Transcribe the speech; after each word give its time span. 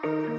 Bienvenue 0.00 0.38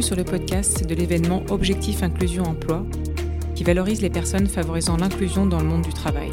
sur 0.00 0.16
le 0.16 0.24
podcast 0.24 0.86
de 0.86 0.94
l'événement 0.94 1.42
Objectif 1.50 2.02
Inclusion 2.02 2.44
Emploi 2.44 2.86
qui 3.54 3.62
valorise 3.62 4.00
les 4.00 4.08
personnes 4.08 4.46
favorisant 4.46 4.96
l'inclusion 4.96 5.44
dans 5.44 5.60
le 5.60 5.66
monde 5.66 5.82
du 5.82 5.92
travail. 5.92 6.30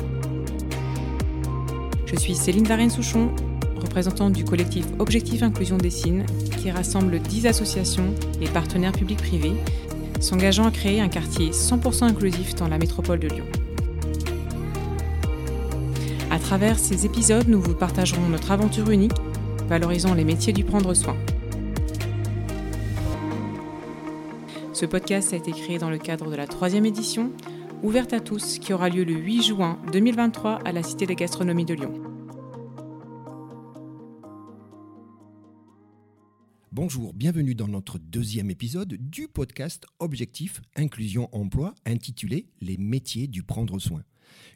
Je 2.05 2.15
suis 2.15 2.35
Céline 2.35 2.63
Varenne-Souchon, 2.63 3.35
du 3.97 4.43
collectif 4.45 4.85
Objectif 4.99 5.41
Inclusion 5.41 5.77
Dessine 5.77 6.23
qui 6.61 6.69
rassemble 6.69 7.19
10 7.19 7.47
associations 7.47 8.13
et 8.39 8.47
partenaires 8.47 8.91
publics-privés 8.91 9.53
s'engageant 10.19 10.67
à 10.67 10.71
créer 10.71 11.01
un 11.01 11.07
quartier 11.07 11.49
100% 11.49 12.03
inclusif 12.03 12.53
dans 12.53 12.67
la 12.67 12.77
métropole 12.77 13.17
de 13.17 13.27
Lyon. 13.27 13.45
À 16.29 16.37
travers 16.37 16.77
ces 16.77 17.07
épisodes, 17.07 17.47
nous 17.47 17.59
vous 17.59 17.73
partagerons 17.73 18.29
notre 18.29 18.51
aventure 18.51 18.91
unique 18.91 19.17
valorisant 19.67 20.13
les 20.13 20.25
métiers 20.25 20.53
du 20.53 20.63
prendre 20.63 20.93
soin. 20.93 21.15
Ce 24.73 24.85
podcast 24.85 25.33
a 25.33 25.37
été 25.37 25.53
créé 25.53 25.79
dans 25.79 25.89
le 25.89 25.97
cadre 25.97 26.29
de 26.29 26.35
la 26.35 26.45
troisième 26.45 26.85
édition, 26.85 27.31
ouverte 27.81 28.13
à 28.13 28.19
tous, 28.19 28.59
qui 28.59 28.73
aura 28.73 28.89
lieu 28.89 29.03
le 29.03 29.13
8 29.13 29.41
juin 29.41 29.79
2023 29.91 30.59
à 30.65 30.71
la 30.71 30.83
Cité 30.83 31.07
de 31.07 31.13
Gastronomie 31.13 31.65
de 31.65 31.73
Lyon. 31.73 32.16
Bonjour, 36.77 37.11
bienvenue 37.11 37.55
dans 37.55 37.67
notre 37.67 37.97
deuxième 37.97 38.51
épisode 38.51 38.93
du 38.93 39.27
podcast 39.27 39.87
Objectif 39.97 40.61
Inclusion 40.75 41.27
Emploi 41.31 41.73
intitulé 41.87 42.45
Les 42.61 42.77
métiers 42.77 43.25
du 43.25 43.41
prendre 43.41 43.79
soin. 43.79 44.03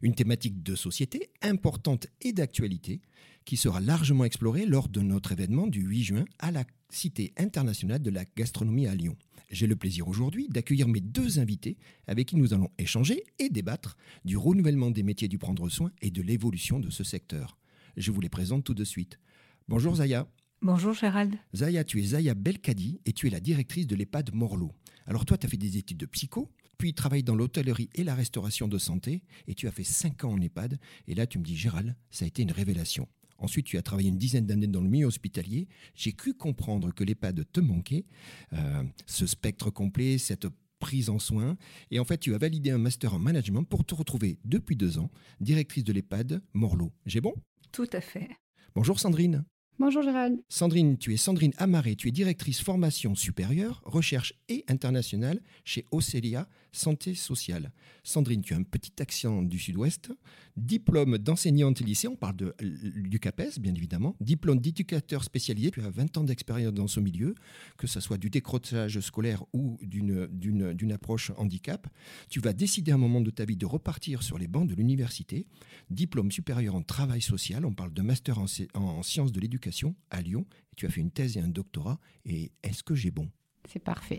Une 0.03 0.13
thématique 0.13 0.61
de 0.61 0.75
société 0.75 1.31
importante 1.41 2.05
et 2.22 2.31
d'actualité 2.31 3.02
qui 3.44 3.58
sera 3.58 3.81
largement 3.81 4.23
explorée 4.23 4.67
lors 4.67 4.88
de 4.88 5.02
notre 5.02 5.31
événement 5.31 5.66
du 5.66 5.81
8 5.81 6.03
juin 6.03 6.25
à 6.38 6.52
la 6.52 6.63
Cité 6.91 7.33
internationale 7.38 8.03
de 8.03 8.11
la 8.11 8.25
gastronomie 8.38 8.85
à 8.85 8.94
Lyon 8.94 9.17
j'ai 9.50 9.66
le 9.66 9.75
plaisir 9.75 10.08
aujourd'hui 10.08 10.47
d'accueillir 10.47 10.88
mes 10.88 11.02
deux 11.02 11.39
invités 11.39 11.78
avec 12.06 12.28
qui 12.28 12.35
nous 12.35 12.53
allons 12.53 12.69
échanger 12.78 13.23
et 13.39 13.50
débattre 13.50 13.97
du 14.25 14.38
renouvellement 14.38 14.91
des 14.91 15.02
métiers 15.02 15.28
du 15.28 15.39
prendre 15.39 15.69
soin 15.69 15.91
et 16.03 16.11
de 16.11 16.22
l'évolution 16.22 16.80
de 16.80 16.91
ce 16.91 17.03
secteur. 17.03 17.58
Je 17.97 18.11
vous 18.11 18.22
les 18.22 18.30
présente 18.30 18.63
tout 18.63 18.75
de 18.75 18.83
suite. 18.83 19.19
Bonjour 19.67 19.95
Zaya. 19.95 20.28
Bonjour 20.64 20.94
Gérald. 20.94 21.40
Zaya, 21.56 21.84
tu 21.84 22.00
es 22.00 22.04
Zaya 22.04 22.36
Belkadi 22.36 23.02
et 23.06 23.14
tu 23.14 23.26
es 23.26 23.31
la 23.31 23.40
directrice 23.40 23.88
de 23.88 23.95
l'EHPAD 23.95 24.31
Morlot. 24.36 24.72
Alors 25.08 25.26
toi, 25.26 25.36
tu 25.36 25.48
as 25.48 25.50
fait 25.50 25.58
des 25.58 25.78
études 25.78 25.98
de 25.98 26.06
psycho, 26.06 26.52
puis 26.78 26.94
travailles 26.94 27.23
dans 27.23 27.34
l'hôtellerie 27.34 27.90
et 27.95 28.03
la 28.03 28.14
restauration 28.14 28.68
de 28.68 28.78
santé, 28.78 29.23
et 29.48 29.56
tu 29.56 29.68
as 29.68 29.72
fait 29.72 29.84
5 29.84 30.23
ans 30.23 30.34
en 30.34 30.40
EHPAD, 30.40 30.78
et 31.08 31.16
là 31.16 31.26
tu 31.26 31.40
me 31.40 31.44
dis 31.44 31.58
Gérald, 31.58 31.95
ça 32.12 32.26
a 32.26 32.28
été 32.28 32.44
une 32.44 32.52
révélation. 32.52 33.08
Ensuite, 33.40 33.66
tu 33.66 33.80
as 33.80 33.81
travaillé 33.81 34.09
une 34.09 34.20
dizaine 34.20 34.45
d'années 34.45 34.68
dans 34.68 34.81
le 34.81 34.88
milieu 34.88 35.08
hospitalier. 35.08 35.68
J'ai 35.95 36.14
cru 36.14 36.36
comprendre 36.36 36.94
que 36.94 37.03
l'EHPAD 37.03 37.44
te 37.52 37.59
manquait, 37.59 38.06
euh, 38.53 38.84
ce 39.08 39.25
spectre 39.25 39.72
complet, 39.72 40.20
cette 40.20 40.46
prise 40.78 41.09
en 41.09 41.18
soin. 41.18 41.58
Et 41.90 41.98
en 41.98 42.06
fait, 42.06 42.20
tu 42.20 42.36
as 42.36 42.38
validé 42.38 42.70
un 42.70 42.78
master 42.78 43.16
en 43.16 43.20
management 43.20 43.64
pour 43.64 43.84
te 43.84 43.96
retrouver 43.96 44.38
depuis 44.46 44.75
deux 44.75 45.00
ans 45.00 45.09
directrice 45.40 45.84
de 45.84 45.92
l'EHPAD 45.92 46.44
Morlot. 46.53 46.94
J'ai 47.08 47.20
bon? 47.20 47.34
Tout 47.72 47.90
à 47.94 48.02
fait. 48.02 48.30
Bonjour 48.75 49.00
Sandrine. 49.00 49.44
Bonjour 49.80 50.03
Gérald. 50.03 50.39
Sandrine, 50.47 50.97
tu 50.97 51.14
es 51.14 51.17
Sandrine 51.17 51.53
Amaré, 51.58 51.95
tu 51.95 52.08
es 52.08 52.11
directrice 52.11 52.61
formation 52.61 53.16
supérieure, 53.16 53.81
recherche 53.86 54.33
et 54.47 54.63
internationale 54.67 55.41
chez 55.66 55.86
Océlia 55.91 56.47
Santé 56.72 57.16
Sociale. 57.16 57.72
Sandrine, 58.03 58.41
tu 58.41 58.53
as 58.53 58.57
un 58.57 58.63
petit 58.63 59.01
accent 59.01 59.44
du 59.44 59.59
sud-ouest, 59.59 60.12
diplôme 60.57 61.18
d'enseignante 61.18 61.81
lycée, 61.81 62.07
on 62.07 62.16
parle 62.16 62.35
de, 62.35 62.56
du 62.59 63.19
CAPES 63.19 63.59
bien 63.59 63.73
évidemment, 63.75 64.16
diplôme 64.19 64.59
d'éducateur 64.59 65.23
spécialisé, 65.23 65.72
tu 65.72 65.81
as 65.81 65.90
20 65.90 66.18
ans 66.18 66.23
d'expérience 66.23 66.73
dans 66.73 66.88
ce 66.88 67.00
milieu, 67.00 67.35
que 67.78 67.88
ce 67.88 68.00
soit 68.00 68.18
du 68.18 68.29
décrochage 68.29 69.00
scolaire 69.00 69.44
ou 69.53 69.78
d'une 69.81 70.91
approche 70.91 71.31
handicap. 71.38 71.88
Tu 72.29 72.40
vas 72.40 72.53
décider 72.53 72.91
à 72.91 72.96
un 72.96 73.00
moment 73.00 73.22
de 73.22 73.31
ta 73.31 73.46
vie 73.46 73.57
de 73.57 73.66
repartir 73.66 74.23
sur 74.23 74.38
les 74.38 74.47
bancs 74.47 74.67
de 74.67 74.75
l'université, 74.75 75.46
diplôme 75.90 76.31
supérieur 76.31 76.75
en 76.75 76.81
travail 76.81 77.22
social, 77.22 77.66
on 77.66 77.73
parle 77.73 77.94
de 77.94 78.01
master 78.01 78.40
en, 78.40 78.46
en 78.75 79.03
sciences 79.03 79.31
de 79.31 79.40
l'éducation 79.40 79.96
à 80.09 80.22
Lyon, 80.22 80.46
tu 80.75 80.85
as 80.85 80.90
fait 80.90 81.01
une 81.01 81.12
thèse 81.12 81.38
et 81.38 81.41
un 81.41 81.47
doctorat, 81.47 82.00
et 82.25 82.51
est-ce 82.63 82.84
que 82.84 82.96
j'ai 82.96 83.12
bon? 83.12 83.29
C'est 83.69 83.79
parfait. 83.79 84.17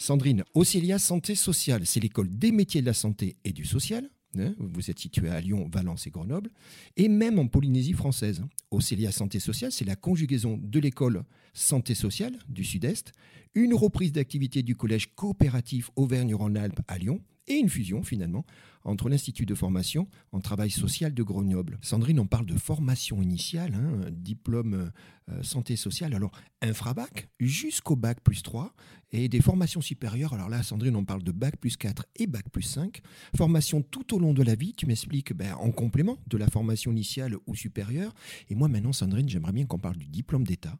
Sandrine, 0.00 0.44
Océlia 0.54 0.98
Santé 0.98 1.34
Sociale, 1.34 1.84
c'est 1.84 2.00
l'école 2.00 2.30
des 2.30 2.52
métiers 2.52 2.80
de 2.80 2.86
la 2.86 2.94
santé 2.94 3.36
et 3.44 3.52
du 3.52 3.66
social. 3.66 4.08
Hein. 4.38 4.54
vous 4.58 4.90
êtes 4.90 4.98
situé 4.98 5.28
à 5.28 5.42
Lyon, 5.42 5.68
Valence 5.70 6.06
et 6.06 6.10
Grenoble, 6.10 6.50
et 6.96 7.08
même 7.08 7.38
en 7.38 7.48
Polynésie 7.48 7.92
française. 7.92 8.42
Océlia 8.70 9.12
Santé 9.12 9.40
Sociale, 9.40 9.72
c'est 9.72 9.84
la 9.84 9.96
conjugaison 9.96 10.58
de 10.62 10.80
l'école 10.80 11.24
Santé 11.52 11.94
Sociale 11.94 12.32
du 12.48 12.64
Sud-Est, 12.64 13.12
une 13.54 13.74
reprise 13.74 14.12
d'activité 14.12 14.62
du 14.62 14.74
collège 14.74 15.14
coopératif 15.14 15.90
Auvergne-Rhône-Alpes 15.96 16.80
à 16.88 16.96
Lyon, 16.96 17.20
et 17.46 17.56
une 17.56 17.68
fusion 17.68 18.02
finalement 18.02 18.46
entre 18.84 19.08
l'Institut 19.08 19.46
de 19.46 19.54
formation 19.54 20.08
en 20.32 20.40
travail 20.40 20.70
social 20.70 21.14
de 21.14 21.22
Grenoble. 21.22 21.78
Sandrine, 21.82 22.20
on 22.20 22.26
parle 22.26 22.46
de 22.46 22.56
formation 22.56 23.22
initiale, 23.22 23.74
hein, 23.74 24.10
diplôme 24.10 24.90
euh, 25.30 25.42
santé 25.42 25.76
sociale, 25.76 26.14
alors 26.14 26.32
infrabac 26.62 27.28
jusqu'au 27.38 27.96
bac 27.96 28.20
plus 28.22 28.42
3 28.42 28.74
et 29.12 29.28
des 29.28 29.40
formations 29.40 29.80
supérieures. 29.80 30.34
Alors 30.34 30.48
là, 30.48 30.62
Sandrine, 30.62 30.96
on 30.96 31.04
parle 31.04 31.22
de 31.22 31.32
bac 31.32 31.56
plus 31.56 31.76
4 31.76 32.06
et 32.16 32.26
bac 32.26 32.48
plus 32.50 32.62
5. 32.62 33.00
Formation 33.36 33.82
tout 33.82 34.14
au 34.14 34.18
long 34.18 34.34
de 34.34 34.42
la 34.42 34.54
vie, 34.54 34.74
tu 34.74 34.86
m'expliques, 34.86 35.32
ben, 35.32 35.54
en 35.54 35.70
complément 35.70 36.18
de 36.26 36.36
la 36.36 36.48
formation 36.48 36.90
initiale 36.90 37.36
ou 37.46 37.54
supérieure. 37.54 38.12
Et 38.48 38.54
moi 38.54 38.68
maintenant, 38.68 38.92
Sandrine, 38.92 39.28
j'aimerais 39.28 39.52
bien 39.52 39.66
qu'on 39.66 39.78
parle 39.78 39.96
du 39.96 40.06
diplôme 40.06 40.44
d'État. 40.44 40.76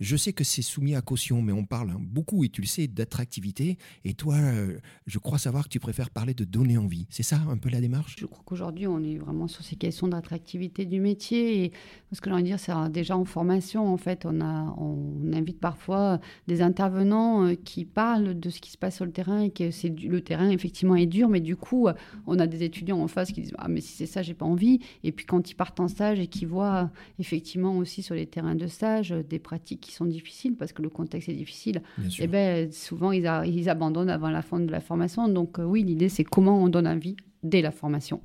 Je 0.00 0.16
sais 0.16 0.32
que 0.32 0.44
c'est 0.44 0.62
soumis 0.62 0.94
à 0.94 1.02
caution, 1.02 1.42
mais 1.42 1.52
on 1.52 1.64
parle 1.64 1.90
hein, 1.90 2.00
beaucoup, 2.00 2.44
et 2.44 2.48
tu 2.48 2.60
le 2.60 2.66
sais, 2.66 2.88
d'attractivité. 2.88 3.78
Et 4.04 4.14
toi, 4.14 4.36
euh, 4.36 4.78
je 5.06 5.18
crois 5.18 5.38
savoir 5.38 5.64
que 5.64 5.70
tu 5.70 5.80
préfères 5.80 6.10
parler 6.10 6.34
de 6.34 6.44
donner 6.44 6.78
envie. 6.78 7.06
C'est 7.10 7.22
ça 7.22 7.40
un 7.50 7.56
peu 7.56 7.68
la 7.68 7.80
démarche 7.80 8.16
Je 8.18 8.26
crois 8.26 8.42
qu'aujourd'hui, 8.44 8.86
on 8.86 9.02
est 9.02 9.18
vraiment 9.18 9.48
sur 9.48 9.62
ces 9.64 9.76
questions 9.76 10.08
d'attractivité 10.08 10.84
du 10.84 11.00
métier. 11.00 11.64
Et 11.64 11.72
ce 12.12 12.20
que 12.20 12.30
j'ai 12.30 12.34
envie 12.34 12.42
de 12.42 12.48
dire, 12.48 12.60
c'est 12.60 12.72
déjà 12.90 13.16
en 13.16 13.24
formation, 13.24 13.86
en 13.92 13.96
fait, 13.96 14.24
on, 14.24 14.40
a, 14.40 14.74
on 14.78 15.32
invite 15.32 15.60
parfois 15.60 16.20
des 16.46 16.62
intervenants 16.62 17.46
euh, 17.46 17.54
qui 17.54 17.84
parlent 17.84 18.38
de 18.38 18.50
ce 18.50 18.60
qui 18.60 18.70
se 18.70 18.78
passe 18.78 18.96
sur 18.96 19.04
le 19.04 19.12
terrain 19.12 19.40
et 19.40 19.50
que 19.50 19.70
c'est 19.70 19.88
le 19.88 20.20
terrain, 20.20 20.50
effectivement, 20.50 20.96
est 20.96 21.06
dur. 21.06 21.28
Mais 21.28 21.40
du 21.40 21.56
coup, 21.56 21.88
on 22.26 22.38
a 22.38 22.46
des 22.46 22.62
étudiants 22.62 23.00
en 23.00 23.08
face 23.08 23.32
qui 23.32 23.40
disent 23.42 23.54
Ah, 23.58 23.68
mais 23.68 23.80
si 23.80 23.92
c'est 23.92 24.06
ça, 24.06 24.22
j'ai 24.22 24.34
pas 24.34 24.46
envie. 24.46 24.80
Et 25.02 25.12
puis 25.12 25.26
quand 25.26 25.50
ils 25.50 25.54
partent 25.54 25.80
en 25.80 25.88
stage 25.88 26.20
et 26.20 26.26
qu'ils 26.26 26.48
voient 26.48 26.90
effectivement 27.18 27.76
aussi 27.78 28.02
sur 28.02 28.14
les 28.14 28.26
terrains 28.26 28.54
de 28.54 28.66
stage 28.66 29.10
des 29.28 29.38
pratiques 29.38 29.80
qui 29.80 29.92
sont 29.92 30.04
difficiles 30.04 30.56
parce 30.56 30.72
que 30.72 30.82
le 30.82 30.88
contexte 30.88 31.28
est 31.28 31.34
difficile, 31.34 31.82
et 31.98 32.24
eh 32.24 32.26
ben, 32.26 32.70
souvent 32.72 33.12
ils, 33.12 33.28
ils 33.46 33.68
abandonnent 33.68 34.10
avant 34.10 34.30
la 34.30 34.42
fin 34.42 34.60
de 34.60 34.70
la 34.70 34.80
formation. 34.80 35.28
Donc, 35.28 35.58
euh, 35.58 35.64
oui, 35.64 35.82
l'idée, 35.82 36.08
c'est 36.08 36.24
comment 36.24 36.62
on 36.62 36.68
donne 36.68 36.86
envie 36.86 37.16
dès 37.44 37.62
la 37.62 37.70
formation. 37.70 38.22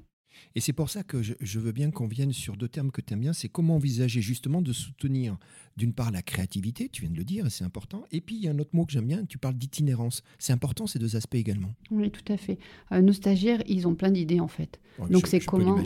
Et 0.56 0.62
c'est 0.62 0.74
pour 0.74 0.90
ça 0.90 1.04
que 1.04 1.22
je, 1.22 1.60
veux 1.60 1.72
bien 1.72 1.92
qu'on 1.92 2.08
vienne 2.08 2.34
sur 2.34 2.58
deux 2.58 2.68
termes 2.68 2.92
que 2.92 3.02
tu 3.02 3.14
aimes 3.14 3.22
bien, 3.22 3.34
c'est 3.34 3.50
comment 3.50 3.76
envisager 3.76 4.22
justement 4.22 4.62
de 4.62 4.74
soutenir 4.74 5.38
d'une 5.78 5.94
part 5.94 6.12
la 6.12 6.22
créativité, 6.22 6.90
tu 6.90 7.02
viens 7.02 7.12
de 7.12 7.18
le 7.18 7.24
dire, 7.24 7.46
et 7.46 7.50
c'est 7.50 7.64
important, 7.64 8.06
et 8.12 8.20
puis 8.20 8.36
il 8.36 8.44
y 8.44 8.48
a 8.48 8.52
un 8.52 8.60
autre 8.60 8.72
mot 8.74 8.86
que 8.86 8.92
j'aime 8.92 9.08
bien, 9.08 9.24
tu 9.26 9.38
parles 9.38 9.56
d'itinérance. 9.56 10.24
C'est 10.38 10.52
important 10.52 10.88
ces 10.88 11.00
deux 11.00 11.16
aspects 11.16 11.36
également. 11.36 11.74
Oui, 11.92 12.12
tout 12.12 12.34
à 12.34 12.38
fait. 12.38 12.60
Euh, 12.92 13.02
nos 13.02 13.14
stagiaires, 13.14 13.64
ils 13.68 13.88
ont 13.88 13.96
plein 13.96 14.12
d'idées 14.12 14.42
en 14.42 14.48
fait. 14.48 14.80
Donc 15.10 15.28
c'est 15.28 15.40
comment, 15.40 15.82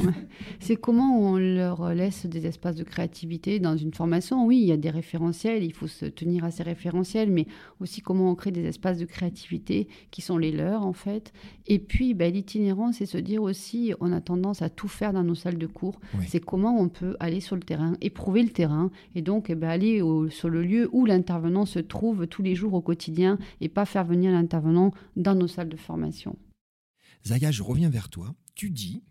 c'est 0.60 0.76
comment 0.76 1.20
on 1.20 1.36
leur 1.36 1.94
laisse 1.94 2.26
des 2.26 2.46
espaces 2.46 2.74
de 2.74 2.82
créativité 2.82 3.60
dans 3.60 3.76
une 3.76 3.94
formation. 3.94 4.44
Oui, 4.44 4.58
il 4.60 4.66
y 4.66 4.72
a 4.72 4.76
des 4.76 4.90
référentiels, 4.90 5.62
il 5.62 5.72
faut 5.72 5.86
se 5.86 6.06
tenir 6.06 6.44
à 6.44 6.50
ces 6.50 6.64
référentiels, 6.64 7.30
mais 7.30 7.46
aussi 7.80 8.00
comment 8.00 8.30
on 8.30 8.34
crée 8.34 8.50
des 8.50 8.64
espaces 8.64 8.98
de 8.98 9.04
créativité 9.04 9.86
qui 10.10 10.22
sont 10.22 10.38
les 10.38 10.50
leurs 10.50 10.82
en 10.82 10.92
fait. 10.92 11.32
Et 11.66 11.78
puis 11.78 12.14
ben, 12.14 12.32
l'itinérance, 12.32 12.96
c'est 12.96 13.06
se 13.06 13.18
dire 13.18 13.42
aussi, 13.42 13.87
on 14.00 14.12
a 14.12 14.20
tendance 14.20 14.62
à 14.62 14.70
tout 14.70 14.88
faire 14.88 15.12
dans 15.12 15.24
nos 15.24 15.34
salles 15.34 15.58
de 15.58 15.66
cours. 15.66 16.00
C'est 16.26 16.40
comment 16.40 16.80
on 16.80 16.88
peut 16.88 17.16
aller 17.20 17.40
sur 17.40 17.56
le 17.56 17.62
terrain, 17.62 17.96
éprouver 18.00 18.42
le 18.42 18.50
terrain 18.50 18.90
et 19.14 19.22
donc 19.22 19.50
eh 19.50 19.54
ben, 19.54 19.68
aller 19.68 20.02
sur 20.30 20.48
le 20.48 20.62
lieu 20.62 20.88
où 20.92 21.06
l'intervenant 21.06 21.66
se 21.66 21.78
trouve 21.78 22.26
tous 22.26 22.42
les 22.42 22.54
jours 22.54 22.74
au 22.74 22.80
quotidien 22.80 23.38
et 23.60 23.68
pas 23.68 23.84
faire 23.84 24.04
venir 24.04 24.32
l'intervenant 24.32 24.92
dans 25.16 25.34
nos 25.34 25.48
salles 25.48 25.68
de 25.68 25.76
formation. 25.76 26.36
Zaya, 27.26 27.50
je 27.50 27.62
reviens 27.62 27.90
vers 27.90 28.08
toi. 28.08 28.34
Tu 28.54 28.70
dis, 28.70 29.02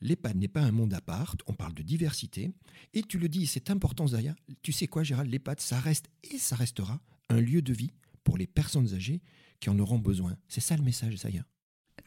l'EHPAD 0.00 0.36
n'est 0.36 0.48
pas 0.48 0.62
un 0.62 0.72
monde 0.72 0.94
à 0.94 1.00
part, 1.00 1.36
on 1.46 1.54
parle 1.54 1.74
de 1.74 1.82
diversité, 1.82 2.52
et 2.94 3.02
tu 3.02 3.18
le 3.18 3.28
dis, 3.28 3.46
c'est 3.46 3.70
important 3.70 4.06
Zaya, 4.06 4.34
tu 4.62 4.72
sais 4.72 4.86
quoi 4.86 5.02
Gérald, 5.02 5.30
l'EHPAD, 5.30 5.60
ça 5.60 5.80
reste 5.80 6.08
et 6.22 6.38
ça 6.38 6.56
restera 6.56 7.00
un 7.28 7.40
lieu 7.40 7.62
de 7.62 7.72
vie 7.72 7.92
pour 8.24 8.38
les 8.38 8.46
personnes 8.46 8.94
âgées 8.94 9.20
qui 9.60 9.70
en 9.70 9.78
auront 9.78 9.98
besoin. 9.98 10.36
C'est 10.48 10.60
ça 10.60 10.76
le 10.76 10.82
message, 10.82 11.16
Zaya? 11.16 11.44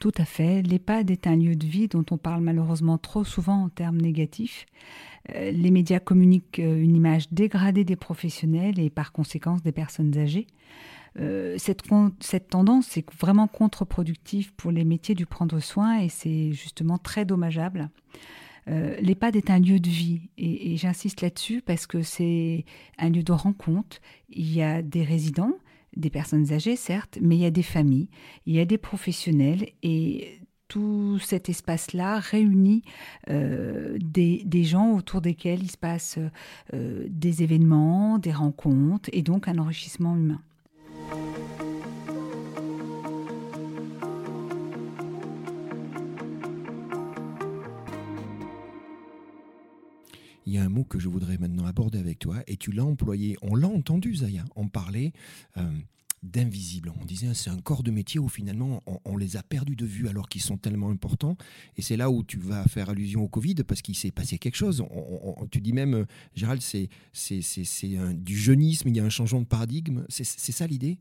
Tout 0.02 0.10
à 0.18 0.24
fait. 0.24 0.62
L'EHPAD 0.62 1.12
est 1.12 1.28
un 1.28 1.36
lieu 1.36 1.54
de 1.54 1.64
vie 1.64 1.86
dont 1.86 2.04
on 2.10 2.18
parle 2.18 2.42
malheureusement 2.42 2.98
trop 2.98 3.22
souvent 3.22 3.62
en 3.62 3.68
termes 3.68 4.00
négatifs. 4.00 4.66
Euh, 5.30 5.52
les 5.52 5.70
médias 5.70 6.00
communiquent 6.00 6.58
euh, 6.58 6.82
une 6.82 6.96
image 6.96 7.30
dégradée 7.30 7.84
des 7.84 7.94
professionnels 7.94 8.80
et 8.80 8.90
par 8.90 9.12
conséquent 9.12 9.58
des 9.62 9.70
personnes 9.70 10.18
âgées. 10.18 10.48
Euh, 11.20 11.54
cette, 11.56 11.82
cette, 12.18 12.48
tendance 12.48 12.96
est 12.96 13.08
vraiment 13.14 13.46
contre-productive 13.46 14.52
pour 14.54 14.72
les 14.72 14.84
métiers 14.84 15.14
du 15.14 15.24
prendre 15.24 15.60
soin 15.60 16.00
et 16.00 16.08
c'est 16.08 16.50
justement 16.50 16.98
très 16.98 17.24
dommageable. 17.24 17.88
L'EHPAD 18.66 19.36
est 19.36 19.50
un 19.50 19.60
lieu 19.60 19.78
de 19.78 19.88
vie 19.88 20.30
et 20.36 20.76
j'insiste 20.76 21.20
là-dessus 21.20 21.62
parce 21.62 21.86
que 21.86 22.02
c'est 22.02 22.64
un 22.98 23.10
lieu 23.10 23.22
de 23.22 23.32
rencontre. 23.32 23.98
Il 24.30 24.52
y 24.52 24.62
a 24.62 24.82
des 24.82 25.02
résidents, 25.02 25.58
des 25.96 26.10
personnes 26.10 26.52
âgées, 26.52 26.76
certes, 26.76 27.18
mais 27.20 27.36
il 27.36 27.40
y 27.40 27.46
a 27.46 27.50
des 27.50 27.62
familles, 27.62 28.08
il 28.46 28.54
y 28.54 28.60
a 28.60 28.64
des 28.64 28.78
professionnels 28.78 29.68
et 29.82 30.38
tout 30.68 31.18
cet 31.18 31.50
espace-là 31.50 32.18
réunit 32.18 32.82
euh, 33.28 33.98
des, 34.00 34.64
gens 34.64 34.92
autour 34.92 35.20
desquels 35.20 35.62
il 35.62 35.70
se 35.70 35.76
passe 35.76 36.18
euh, 36.72 37.04
des 37.10 37.42
événements, 37.42 38.18
des 38.18 38.32
rencontres 38.32 39.10
et 39.12 39.20
donc 39.20 39.48
un 39.48 39.58
enrichissement 39.58 40.16
humain. 40.16 40.40
Mot 50.72 50.84
que 50.84 50.98
je 50.98 51.08
voudrais 51.08 51.38
maintenant 51.38 51.66
aborder 51.66 51.98
avec 51.98 52.18
toi, 52.18 52.42
et 52.46 52.56
tu 52.56 52.72
l'as 52.72 52.84
employé, 52.84 53.36
on 53.42 53.54
l'a 53.54 53.68
entendu, 53.68 54.14
Zaya, 54.14 54.44
on 54.56 54.68
parlait 54.68 55.12
euh, 55.56 55.62
d'invisible. 56.22 56.92
On 57.00 57.04
disait, 57.04 57.34
c'est 57.34 57.50
un 57.50 57.58
corps 57.58 57.82
de 57.82 57.90
métier 57.90 58.20
où 58.20 58.28
finalement 58.28 58.82
on, 59.04 59.16
les 59.16 59.36
a 59.36 59.42
perdus 59.42 59.76
de 59.76 59.86
vue 59.86 60.08
alors 60.08 60.28
qu'ils 60.28 60.42
sont 60.42 60.56
tellement 60.56 60.90
importants. 60.90 61.36
Et 61.76 61.82
c'est 61.82 61.96
là 61.96 62.10
où 62.10 62.22
tu 62.22 62.38
vas 62.38 62.64
faire 62.64 62.90
allusion 62.90 63.22
au 63.22 63.28
Covid 63.28 63.56
parce 63.66 63.82
qu'il 63.82 63.96
s'est 63.96 64.12
passé 64.12 64.38
quelque 64.38 64.56
chose. 64.56 64.84
tu 65.50 65.60
dis 65.60 65.72
même, 65.72 65.94
euh, 65.94 66.04
Gérald, 66.34 66.62
c'est 66.62 66.88
du 68.14 68.36
jeunisme, 68.36 68.88
il 68.88 68.96
y 68.96 69.00
a 69.00 69.04
un 69.04 69.10
changement 69.10 69.40
de 69.40 69.46
paradigme. 69.46 70.04
C'est 70.08 70.24
ça 70.24 70.66
l'idée? 70.66 70.98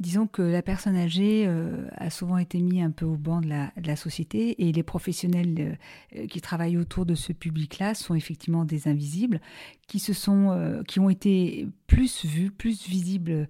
Disons 0.00 0.26
que 0.26 0.40
la 0.40 0.62
personne 0.62 0.96
âgée 0.96 1.44
euh, 1.46 1.86
a 1.98 2.08
souvent 2.08 2.38
été 2.38 2.58
mise 2.62 2.82
un 2.82 2.90
peu 2.90 3.04
au 3.04 3.16
banc 3.16 3.42
de 3.42 3.48
la, 3.48 3.96
société 3.96 4.66
et 4.66 4.72
les 4.72 4.82
professionnels 4.82 5.76
euh, 6.16 6.26
qui 6.26 6.40
travaillent 6.40 6.78
autour 6.78 7.04
de 7.04 7.14
ce 7.14 7.34
public-là 7.34 7.94
sont 7.94 8.14
effectivement 8.14 8.64
des 8.64 8.88
invisibles 8.88 9.42
qui, 9.88 9.98
se 9.98 10.14
sont, 10.14 10.52
euh, 10.52 10.82
qui 10.84 11.00
ont 11.00 11.10
été 11.10 11.68
plus 11.86 12.24
vus, 12.24 12.50
plus 12.50 12.88
visibles 12.88 13.46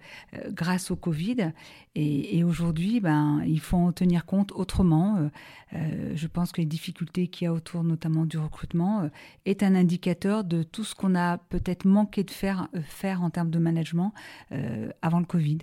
grâce 0.48 0.90
au 0.90 0.96
Covid. 0.96 1.52
Et, 1.94 2.42
aujourd'hui, 2.42 2.98
ben, 2.98 3.44
il 3.46 3.60
faut 3.60 3.76
en 3.76 3.92
tenir 3.92 4.24
compte 4.24 4.50
autrement. 4.52 5.30
je 5.72 6.26
pense 6.26 6.50
que 6.50 6.62
les 6.62 6.66
difficultés 6.66 7.28
qu'il 7.28 7.44
y 7.44 7.48
a 7.48 7.52
autour 7.52 7.84
notamment 7.84 8.24
du 8.24 8.38
recrutement 8.38 9.10
est 9.44 9.62
un 9.62 9.74
indicateur 9.74 10.42
de 10.42 10.62
tout 10.62 10.84
ce 10.84 10.94
qu'on 10.94 11.14
a 11.14 11.36
peut-être 11.36 11.84
manqué 11.84 12.24
de 12.24 12.30
faire, 12.30 12.68
faire 12.82 13.22
en 13.22 13.28
termes 13.28 13.50
de 13.50 13.58
management 13.58 14.14
avant 15.02 15.20
le 15.20 15.26
Covid. 15.26 15.58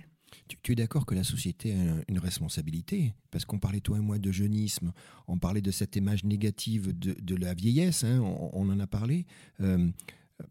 Tu, 0.62 0.72
es 0.72 0.74
d'accord 0.74 1.06
que 1.06 1.14
la 1.14 1.24
société 1.24 1.74
a 1.74 2.02
une 2.08 2.18
responsabilité? 2.18 3.14
Parce 3.30 3.44
qu'on 3.44 3.58
parlait, 3.58 3.80
toi 3.80 3.98
et 3.98 4.00
moi, 4.00 4.18
de 4.18 4.32
jeunisme, 4.32 4.92
on 5.26 5.38
parlait 5.38 5.60
de 5.60 5.70
cette 5.70 5.96
image 5.96 6.24
négative 6.24 6.96
de, 6.98 7.34
la 7.34 7.54
vieillesse, 7.54 8.04
hein, 8.04 8.20
on, 8.20 8.68
en 8.68 8.80
a 8.80 8.86
parlé. 8.86 9.26
Euh, 9.60 9.88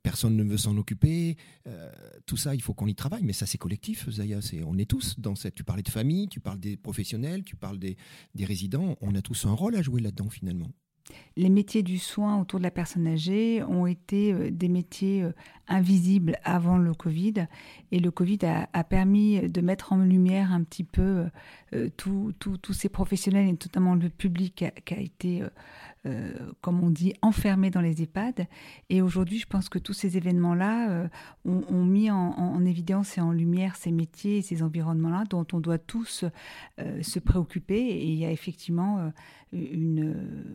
personne 0.03 0.35
ne 0.35 0.43
veut 0.43 0.57
s'en 0.57 0.77
occuper. 0.77 1.37
Euh, 1.67 1.91
tout 2.25 2.37
ça, 2.37 2.55
il 2.55 2.61
faut 2.61 2.73
qu'on 2.73 2.87
y 2.87 2.95
travaille, 2.95 3.23
mais 3.23 3.33
ça, 3.33 3.45
c'est 3.45 3.57
collectif, 3.57 4.09
Zaya. 4.09 4.39
on 4.65 4.77
est 4.77 4.89
tous 4.89 5.19
dans 5.19 5.35
cette. 5.35 5.55
Tu 5.55 5.63
parlais 5.63 5.83
de 5.83 5.89
famille, 5.89 6.27
tu 6.27 6.39
parles 6.39 6.59
des 6.59 6.77
professionnels, 6.77 7.43
tu 7.43 7.55
parles 7.55 7.79
des 7.79 7.95
résidents. 8.39 8.95
On 9.01 9.15
a 9.15 9.21
tous 9.21 9.45
un 9.45 9.53
rôle 9.53 9.75
à 9.75 9.81
jouer 9.81 10.01
là-dedans, 10.01 10.29
finalement 10.29 10.71
les 11.37 11.49
métiers 11.49 11.83
du 11.83 11.99
soin 11.99 12.39
autour 12.41 12.59
de 12.59 12.63
la 12.63 12.71
personne 12.71 13.07
âgée 13.07 13.63
ont 13.63 13.85
été 13.85 14.33
euh, 14.33 14.49
des 14.51 14.67
métiers 14.69 15.23
euh, 15.23 15.31
invisibles 15.67 16.37
avant 16.43 16.77
le 16.77 16.93
Covid. 16.93 17.45
Et 17.91 17.99
le 17.99 18.09
Covid 18.09 18.39
a, 18.73 18.83
permis 18.83 19.47
de 19.47 19.61
mettre 19.61 19.93
en 19.93 19.97
lumière 19.97 20.51
un 20.51 20.63
petit 20.63 20.83
peu 20.83 21.25
euh, 21.73 21.89
tous 21.95 22.73
ces 22.73 22.89
professionnels, 22.89 23.47
et 23.47 23.51
notamment 23.51 23.95
le 23.95 24.09
public 24.09 24.65
qui 24.85 24.93
a, 24.93 24.99
été, 24.99 25.43
comme 26.61 26.83
on 26.83 26.89
dit, 26.89 27.13
enfermé 27.21 27.69
dans 27.69 27.81
les 27.81 28.01
EHPAD. 28.01 28.47
Et 28.89 29.01
aujourd'hui, 29.01 29.39
je 29.39 29.47
pense 29.47 29.69
que 29.69 29.79
tous 29.79 29.93
ces 29.93 30.17
événements-là 30.17 31.09
ont, 31.45 31.83
mis 31.85 32.09
en, 32.11 32.65
évidence 32.65 33.17
et 33.17 33.21
en 33.21 33.31
lumière 33.31 33.75
ces 33.75 33.91
métiers 33.91 34.37
et 34.37 34.41
ces 34.41 34.63
environnements-là 34.63 35.23
dont 35.29 35.45
on 35.53 35.59
doit 35.59 35.77
tous 35.77 36.25
se 36.77 37.19
préoccuper. 37.19 37.79
Et 37.79 38.05
il 38.05 38.15
y 38.15 38.25
a 38.25 38.31
effectivement 38.31 39.11
une, 39.51 40.47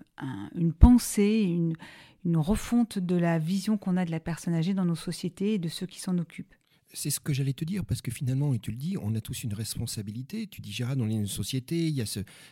une 0.54 0.72
pensée, 0.72 1.42
une, 1.42 1.74
une 2.24 2.36
refonte 2.36 2.98
de 2.98 3.16
la 3.16 3.38
vision 3.38 3.76
qu'on 3.78 3.96
a 3.96 4.04
de 4.04 4.10
la 4.10 4.20
personne 4.20 4.54
âgée 4.54 4.74
dans 4.74 4.84
nos 4.84 4.94
sociétés 4.94 5.54
et 5.54 5.58
de 5.58 5.68
ceux 5.68 5.86
qui 5.86 6.00
s'en 6.00 6.18
occupent. 6.18 6.54
C'est 6.94 7.10
ce 7.10 7.20
que 7.20 7.32
j'allais 7.32 7.54
te 7.54 7.64
dire, 7.64 7.86
parce 7.86 8.02
que 8.02 8.10
finalement, 8.10 8.52
et 8.52 8.58
tu 8.58 8.70
le 8.70 8.76
dis, 8.76 8.96
on 9.00 9.14
a 9.14 9.20
tous 9.22 9.44
une 9.44 9.54
responsabilité. 9.54 10.46
Tu 10.46 10.60
dis, 10.60 10.72
Gérard, 10.72 10.96
dans 10.96 11.08
une 11.08 11.26
société, 11.26 11.88
il 11.88 11.94
y 11.94 12.02
a 12.02 12.06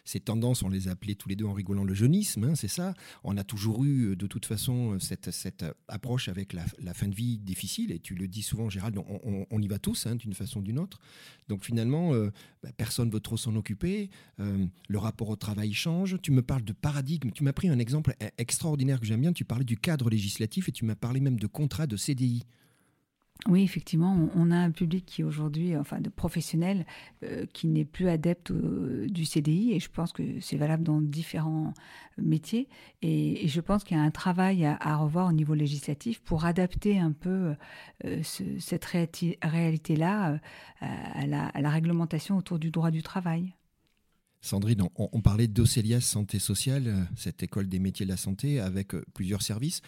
ces 0.05 0.21
tendances, 0.21 0.63
on 0.63 0.71
les 0.71 0.89
a 0.89 0.93
appelées 0.93 1.15
tous 1.15 1.29
les 1.29 1.37
deux 1.37 1.45
en 1.45 1.53
rigolant 1.53 1.85
le 1.85 1.93
jeunisme, 1.93 2.45
hein, 2.45 2.55
c'est 2.55 2.69
ça. 2.69 2.95
On 3.23 3.37
a 3.37 3.45
toujours 3.45 3.85
eu, 3.85 4.17
de 4.17 4.27
toute 4.27 4.47
façon, 4.47 4.99
cette, 4.99 5.31
cette 5.31 5.65
approche 5.89 6.29
avec 6.29 6.55
la, 6.55 6.95
fin 6.95 7.09
de 7.09 7.15
vie 7.15 7.39
difficile, 7.39 7.93
et 7.93 7.99
tu 7.99 8.15
le 8.15 8.29
dis 8.29 8.43
souvent, 8.43 8.71
Gérald, 8.71 8.97
on, 8.99 9.61
y 9.61 9.69
va 9.69 9.79
tous, 9.79 10.07
hein, 10.07 10.17
d'une 10.17 10.33
façon 10.33 10.61
ou 10.61 10.63
d'une 10.63 10.79
autre. 10.79 11.01
Donc 11.49 11.65
finalement, 11.65 12.15
euh, 12.15 12.31
bah, 12.63 12.71
personne 12.75 13.09
ne 13.09 13.13
veut 13.13 13.21
trop 13.21 13.37
s'en 13.37 13.55
occuper, 13.57 14.09
euh, 14.39 14.65
le 14.89 14.99
rapport 14.99 15.29
au 15.29 15.37
travail 15.37 15.75
change. 15.75 16.17
Tu 16.23 16.33
me 16.33 16.43
parles 16.43 16.65
de 16.65 16.73
paradigme, 16.73 17.31
tu 17.31 17.45
m'as 17.45 17.53
pris 17.53 17.69
un 17.69 17.79
exemple 17.79 18.15
extraordinaire 18.39 19.01
que 19.01 19.07
j'aime 19.07 19.21
bien, 19.21 19.33
tu 19.35 19.45
parlais 19.45 19.65
du 19.65 19.77
cadre 19.77 20.09
législatif, 20.09 20.69
et 20.71 20.73
tu 20.73 20.87
m'as 20.87 20.95
parlé 20.95 21.21
même 21.21 21.39
de 21.39 21.47
contrat 21.47 21.87
de 21.87 21.97
CDI. 21.97 22.45
Oui, 23.49 23.63
effectivement, 23.63 24.29
on 24.35 24.51
a 24.51 24.57
un 24.57 24.71
public 24.71 25.07
qui 25.07 25.25
aujourd'hui, 25.25 25.75
enfin 25.77 26.01
de 26.01 26.11
professionnels, 26.11 26.85
euh, 27.23 27.47
qui 27.55 27.69
n'est 27.69 27.87
plus 27.87 28.09
adepte 28.09 28.53
du 28.53 29.25
CDI, 29.25 29.73
et 29.73 29.81
je 29.81 29.89
pense 29.91 30.13
que 30.13 30.23
c'est 30.41 30.57
valable 30.57 30.83
dans 30.83 31.01
différents 31.01 31.73
métiers. 32.19 32.69
Et, 33.03 33.49
je 33.49 33.61
pense 33.61 33.85
qu'il 33.85 33.97
y 33.97 34.01
a 34.01 34.03
un 34.03 34.11
travail 34.11 34.67
à, 34.67 34.97
revoir 34.97 35.29
au 35.29 35.33
niveau 35.33 35.55
législatif 35.55 36.21
pour 36.21 36.45
adapter 36.45 36.99
un 36.99 37.13
peu 37.13 37.55
euh, 38.05 38.23
cette 38.23 38.85
réalité-là 38.85 40.33
euh, 40.33 40.87
à, 41.15 41.27
la, 41.27 41.71
réglementation 41.71 42.37
autour 42.37 42.59
du 42.59 42.71
droit 42.71 42.91
du 42.91 43.03
travail. 43.03 43.55
Sandrine, 44.43 44.83
on, 44.97 45.21
parlait 45.21 45.49
d'Océlias 45.49 46.01
Santé 46.01 46.39
Sociale, 46.39 47.07
cette 47.15 47.43
école 47.43 47.69
des 47.69 47.79
métiers 47.79 48.07
de 48.07 48.11
la 48.11 48.17
santé 48.17 48.59
avec 48.59 48.95
plusieurs 49.13 49.43
services. 49.43 49.83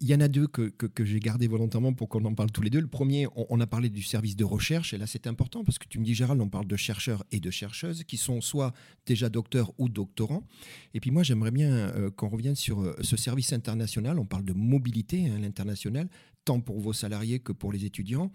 Il 0.00 0.06
y 0.06 0.14
en 0.14 0.20
a 0.20 0.28
deux 0.28 0.46
que, 0.46 0.72
j'ai 1.04 1.18
gardé 1.18 1.46
volontairement 1.48 1.92
pour 1.92 2.08
qu'on 2.08 2.24
en 2.24 2.34
parle 2.34 2.50
tous 2.52 2.62
les 2.62 2.70
deux. 2.70 2.80
Le 2.80 2.86
premier, 2.86 3.26
on, 3.34 3.60
a 3.60 3.66
parlé 3.66 3.90
du 3.90 4.02
service 4.02 4.36
de 4.36 4.44
recherche, 4.44 4.94
et 4.94 4.98
là 4.98 5.06
c'est 5.06 5.26
important 5.26 5.64
parce 5.64 5.78
que 5.78 5.86
tu 5.88 5.98
me 5.98 6.04
dis, 6.04 6.14
Gérald, 6.14 6.40
on 6.40 6.48
parle 6.48 6.66
de 6.66 6.76
chercheurs 6.76 7.24
et 7.32 7.40
de 7.40 7.50
chercheuses 7.50 8.04
qui 8.04 8.16
sont 8.16 8.40
soit 8.40 8.72
déjà 9.06 9.28
docteurs 9.28 9.72
ou 9.78 9.88
doctorants. 9.88 10.46
Et 10.94 11.00
puis 11.00 11.10
moi, 11.10 11.22
j'aimerais 11.22 11.50
bien 11.50 11.72
euh, 11.72 12.10
qu'on 12.10 12.28
revienne 12.28 12.54
sur 12.54 12.80
euh, 12.80 12.96
ce 13.02 13.16
service 13.16 13.52
international. 13.52 14.18
On 14.18 14.24
parle 14.24 14.44
de 14.44 14.52
mobilité 14.52 15.28
à 15.28 15.34
hein, 15.34 15.38
l'international, 15.40 16.08
tant 16.44 16.60
pour 16.60 16.80
vos 16.80 16.92
salariés 16.92 17.38
que 17.38 17.52
pour 17.52 17.72
les 17.72 17.84
étudiants. 17.84 18.30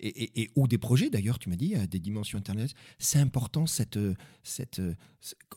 Et, 0.00 0.50
ou 0.56 0.68
des 0.68 0.76
projets 0.76 1.08
d'ailleurs, 1.08 1.38
tu 1.38 1.48
m'as 1.48 1.56
dit, 1.56 1.74
à 1.76 1.86
des 1.86 2.00
dimensions 2.00 2.38
internationales. 2.38 2.76
C'est 2.98 3.20
important 3.20 3.66
cette, 3.66 3.98
cette, 4.42 4.82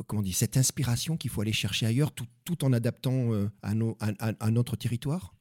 comment 0.06 0.22
dit, 0.22 0.32
cette 0.32 0.58
inspiration 0.58 1.18
qu'il 1.18 1.32
faut 1.32 1.42
aller 1.42 1.52
chercher 1.52 1.86
ailleurs 1.86 2.12
tout, 2.12 2.28
tout 2.46 2.64
en 2.64 2.72
adaptant 2.72 3.34
euh, 3.34 3.50
à, 3.62 3.74
nos, 3.74 3.98
à 4.00 4.52
notre 4.52 4.76
territoire? 4.76 5.34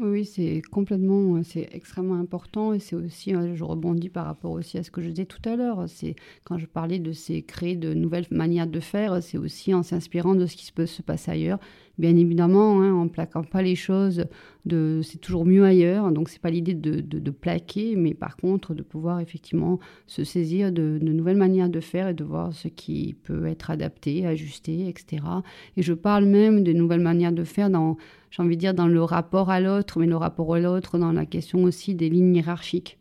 Oui, 0.00 0.24
c'est 0.24 0.62
complètement, 0.70 1.36
euh, 1.36 1.42
c'est 1.42 1.68
extrêmement 1.72 2.14
important 2.14 2.72
et 2.72 2.78
c'est 2.78 2.94
aussi, 2.94 3.34
euh, 3.34 3.56
je 3.56 3.64
rebondis 3.64 4.08
par 4.08 4.26
rapport 4.26 4.52
aussi 4.52 4.78
à 4.78 4.84
ce 4.84 4.92
que 4.92 5.02
je 5.02 5.08
disais 5.08 5.26
tout 5.26 5.42
à 5.44 5.56
l'heure, 5.56 5.88
c'est 5.88 6.14
quand 6.44 6.56
je 6.56 6.66
parlais 6.66 7.00
de 7.00 7.12
créer 7.40 7.74
de 7.74 7.94
nouvelles 7.94 8.28
manières 8.30 8.68
de 8.68 8.78
faire, 8.78 9.20
c'est 9.20 9.38
aussi 9.38 9.74
en 9.74 9.82
s'inspirant 9.82 10.36
de 10.36 10.46
ce 10.46 10.54
qui 10.54 10.70
peut 10.70 10.86
se 10.86 11.02
passer 11.02 11.32
ailleurs, 11.32 11.58
bien 11.98 12.16
évidemment, 12.16 12.80
hein, 12.80 12.92
en 12.94 13.08
plaquant 13.08 13.42
pas 13.42 13.62
les 13.62 13.74
choses, 13.74 14.24
c'est 15.02 15.20
toujours 15.20 15.46
mieux 15.46 15.64
ailleurs, 15.64 16.10
donc 16.12 16.28
c'est 16.28 16.40
pas 16.40 16.50
l'idée 16.50 16.74
de, 16.74 17.00
de, 17.00 17.30
plaquer, 17.30 17.96
mais 17.96 18.14
par 18.14 18.36
contre 18.36 18.74
de 18.74 18.82
pouvoir 18.82 19.20
effectivement 19.20 19.78
se 20.06 20.24
saisir 20.24 20.70
de, 20.72 20.98
de, 21.00 21.12
nouvelles 21.12 21.36
manières 21.36 21.70
de 21.70 21.80
faire 21.80 22.08
et 22.08 22.14
de 22.14 22.24
voir 22.24 22.52
ce 22.52 22.68
qui 22.68 23.16
peut 23.22 23.46
être 23.46 23.70
adapté, 23.70 24.26
ajusté, 24.26 24.88
etc. 24.88 25.22
Et 25.76 25.82
je 25.82 25.94
parle 25.94 26.26
même 26.26 26.62
des 26.62 26.74
nouvelles 26.74 27.00
manières 27.00 27.32
de 27.32 27.44
faire 27.44 27.70
dans 27.70 27.96
j'ai 28.30 28.42
envie 28.42 28.56
de 28.56 28.60
dire, 28.60 28.74
dans 28.74 28.88
le 28.88 29.02
rapport 29.02 29.50
à 29.50 29.60
l'autre, 29.60 29.98
mais 29.98 30.06
le 30.06 30.16
rapport 30.16 30.54
à 30.54 30.60
l'autre 30.60 30.98
dans 30.98 31.12
la 31.12 31.26
question 31.26 31.64
aussi 31.64 31.94
des 31.94 32.10
lignes 32.10 32.36
hiérarchiques. 32.36 32.98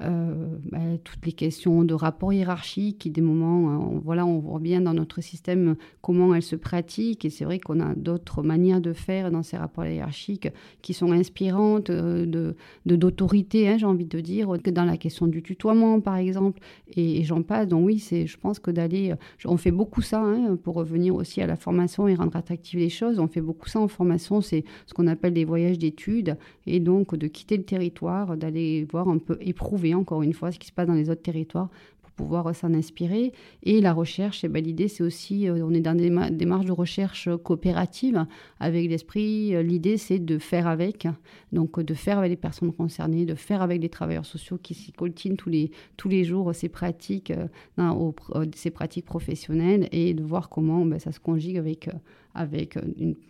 Euh, 0.00 0.56
bah, 0.72 0.78
toutes 1.04 1.24
les 1.24 1.32
questions 1.32 1.84
de 1.84 1.94
rapport 1.94 2.32
hiérarchique 2.32 2.98
qui, 2.98 3.10
des 3.10 3.20
moments, 3.20 3.70
hein, 3.70 3.78
on, 3.78 3.98
voilà, 4.00 4.26
on 4.26 4.40
voit 4.40 4.58
bien 4.58 4.80
dans 4.80 4.92
notre 4.92 5.20
système 5.20 5.76
comment 6.02 6.34
elles 6.34 6.42
se 6.42 6.56
pratiquent. 6.56 7.24
Et 7.24 7.30
c'est 7.30 7.44
vrai 7.44 7.60
qu'on 7.60 7.78
a 7.78 7.94
d'autres 7.94 8.42
manières 8.42 8.80
de 8.80 8.92
faire 8.92 9.30
dans 9.30 9.44
ces 9.44 9.56
rapports 9.56 9.86
hiérarchiques 9.86 10.48
qui 10.82 10.94
sont 10.94 11.12
inspirantes, 11.12 11.90
euh, 11.90 12.54
d'autorité, 12.86 13.68
hein, 13.68 13.76
j'ai 13.78 13.86
envie 13.86 14.04
de 14.04 14.18
dire, 14.18 14.48
que 14.64 14.70
dans 14.70 14.84
la 14.84 14.96
question 14.96 15.28
du 15.28 15.42
tutoiement, 15.42 16.00
par 16.00 16.16
exemple, 16.16 16.60
et, 16.96 17.22
j'en 17.22 17.42
passe. 17.42 17.68
Donc 17.68 17.86
oui, 17.86 18.00
c'est, 18.00 18.26
je 18.26 18.36
pense 18.36 18.58
que 18.58 18.72
d'aller, 18.72 19.12
euh, 19.12 19.16
on 19.44 19.56
fait 19.56 19.70
beaucoup 19.70 20.02
ça 20.02 20.20
hein, 20.20 20.56
pour 20.56 20.74
revenir 20.74 21.14
aussi 21.14 21.40
à 21.40 21.46
la 21.46 21.56
formation 21.56 22.08
et 22.08 22.16
rendre 22.16 22.36
attractives 22.36 22.80
les 22.80 22.88
choses. 22.88 23.20
On 23.20 23.28
fait 23.28 23.40
beaucoup 23.40 23.68
ça 23.68 23.78
en 23.78 23.86
formation, 23.88 24.40
c'est 24.40 24.64
ce 24.86 24.94
qu'on 24.94 25.06
appelle 25.06 25.34
des 25.34 25.44
voyages 25.44 25.78
d'études, 25.78 26.36
et 26.66 26.80
donc 26.80 27.14
de 27.14 27.28
quitter 27.28 27.56
le 27.56 27.62
territoire, 27.62 28.36
d'aller 28.36 28.86
voir 28.90 29.08
un 29.08 29.18
peu 29.18 29.38
éprouver 29.40 29.83
encore 29.92 30.22
une 30.22 30.32
fois 30.32 30.52
ce 30.52 30.58
qui 30.58 30.68
se 30.68 30.72
passe 30.72 30.86
dans 30.86 30.94
les 30.94 31.10
autres 31.10 31.22
territoires 31.22 31.68
pour 32.00 32.12
pouvoir 32.12 32.54
s'en 32.54 32.72
inspirer. 32.72 33.32
Et 33.64 33.80
la 33.80 33.92
recherche, 33.92 34.44
eh 34.44 34.48
ben, 34.48 34.64
l'idée 34.64 34.88
c'est 34.88 35.02
aussi, 35.02 35.48
euh, 35.48 35.66
on 35.66 35.74
est 35.74 35.80
dans 35.80 35.96
des 35.96 36.10
démarches 36.30 36.66
de 36.66 36.72
recherche 36.72 37.28
coopérative 37.42 38.24
avec 38.60 38.88
l'esprit, 38.88 39.54
euh, 39.54 39.62
l'idée 39.62 39.96
c'est 39.96 40.20
de 40.20 40.38
faire 40.38 40.68
avec, 40.68 41.08
donc 41.52 41.80
de 41.80 41.94
faire 41.94 42.18
avec 42.18 42.30
les 42.30 42.36
personnes 42.36 42.72
concernées, 42.72 43.26
de 43.26 43.34
faire 43.34 43.62
avec 43.62 43.82
les 43.82 43.88
travailleurs 43.88 44.26
sociaux 44.26 44.58
qui 44.62 44.74
s'y 44.74 44.92
coltinent 44.92 45.36
tous 45.36 45.50
les, 45.50 45.72
tous 45.96 46.08
les 46.08 46.24
jours 46.24 46.54
ces 46.54 46.68
pratiques, 46.68 47.32
euh, 47.32 48.12
ces 48.54 48.70
pratiques 48.70 49.06
professionnelles 49.06 49.88
et 49.90 50.14
de 50.14 50.22
voir 50.22 50.48
comment 50.48 50.86
ben, 50.86 50.98
ça 50.98 51.10
se 51.10 51.20
conjugue 51.20 51.56
avec, 51.56 51.90
avec, 52.34 52.78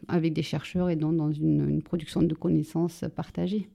avec 0.09 0.33
des 0.35 0.43
chercheurs 0.43 0.91
et 0.91 0.97
donc 0.97 1.17
dans 1.17 1.33
une, 1.33 1.69
une 1.69 1.83
production 1.83 2.23
de 2.23 2.35
connaissances 2.35 3.05
partagées. 3.17 3.69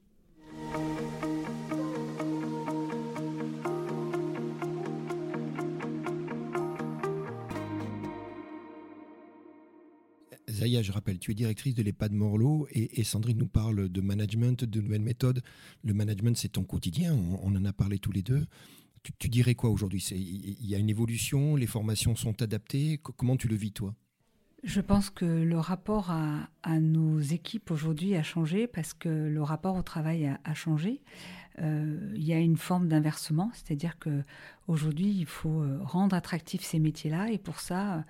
Zaya, 10.59 10.81
je 10.81 10.91
rappelle, 10.91 11.19
tu 11.19 11.31
es 11.31 11.35
directrice 11.35 11.73
de 11.73 11.81
l'EHPAD 11.81 12.11
Morlot 12.11 12.67
et, 12.71 13.03
Sandrine 13.05 13.37
nous 13.37 13.47
parle 13.47 13.87
de 13.87 14.01
management, 14.01 14.65
de 14.65 14.81
nouvelles 14.81 15.01
méthodes. 15.01 15.41
Le 15.83 15.93
management, 15.93 16.35
c'est 16.35 16.49
ton 16.49 16.63
quotidien, 16.63 17.15
on, 17.15 17.55
en 17.55 17.63
a 17.63 17.71
parlé 17.71 17.97
tous 17.97 18.11
les 18.11 18.21
deux. 18.21 18.45
Tu, 19.19 19.29
dirais 19.29 19.55
quoi 19.55 19.69
aujourd'hui? 19.69 20.05
Il 20.11 20.65
y 20.65 20.75
a 20.75 20.77
une 20.77 20.89
évolution, 20.89 21.55
les 21.55 21.65
formations 21.65 22.13
sont 22.17 22.41
adaptées. 22.41 22.99
Comment 23.01 23.37
tu 23.37 23.47
le 23.47 23.55
vis, 23.55 23.71
toi? 23.71 23.95
Je 24.63 24.81
pense 24.81 25.09
que 25.09 25.23
le 25.23 25.57
rapport 25.57 26.11
à, 26.11 26.79
nos 26.81 27.21
équipes 27.21 27.71
aujourd'hui 27.71 28.15
a 28.15 28.23
changé 28.23 28.67
parce 28.67 28.93
que 28.93 29.07
le 29.07 29.41
rapport 29.41 29.77
au 29.77 29.83
travail 29.83 30.29
a 30.43 30.53
changé. 30.53 30.99
Euh, 31.61 32.13
il 32.15 32.23
y 32.23 32.33
a 32.33 32.39
une 32.39 32.57
forme 32.57 32.87
d'inversement, 32.87 33.51
c'est-à-dire 33.53 33.99
que 33.99 34.23
aujourd'hui 34.67 35.09
il 35.09 35.25
faut 35.25 35.61
euh, 35.61 35.79
rendre 35.81 36.15
attractifs 36.15 36.61
ces 36.61 36.77
métiers-là 36.77 37.31
et 37.31 37.39
pour 37.39 37.59
ça 37.59 37.95
euh, 37.95 38.01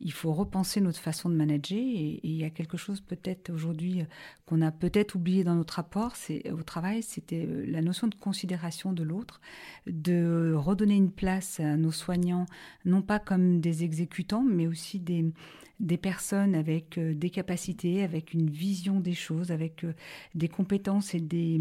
il 0.00 0.12
faut 0.12 0.32
repenser 0.32 0.80
notre 0.80 0.98
façon 0.98 1.28
de 1.28 1.34
manager 1.34 1.78
et, 1.78 2.20
il 2.22 2.32
y 2.32 2.44
a 2.44 2.48
quelque 2.48 2.78
chose 2.78 3.02
peut-être 3.02 3.50
aujourd'hui 3.50 4.02
qu'on 4.46 4.62
a 4.62 4.72
peut-être 4.72 5.14
oublié 5.14 5.44
dans 5.44 5.54
notre 5.54 5.74
rapport, 5.74 6.16
c'est 6.16 6.50
au 6.50 6.62
travail, 6.62 7.02
c'était 7.02 7.46
la 7.66 7.82
notion 7.82 8.08
de 8.08 8.14
considération 8.14 8.92
de 8.92 9.02
l'autre, 9.02 9.40
de 9.86 10.54
redonner 10.56 10.96
une 10.96 11.12
place 11.12 11.60
à 11.60 11.76
nos 11.76 11.92
soignants, 11.92 12.46
non 12.84 13.02
pas 13.02 13.18
comme 13.18 13.60
des 13.60 13.84
exécutants, 13.84 14.42
mais 14.42 14.66
aussi 14.66 15.00
des 15.00 15.96
personnes 15.98 16.54
avec 16.54 16.98
des 16.98 17.30
capacités, 17.30 18.02
avec 18.02 18.32
une 18.32 18.50
vision 18.50 19.00
des 19.00 19.14
choses, 19.14 19.50
avec 19.50 19.84
des 20.34 20.48
compétences 20.48 21.14
et 21.14 21.20
des, 21.20 21.60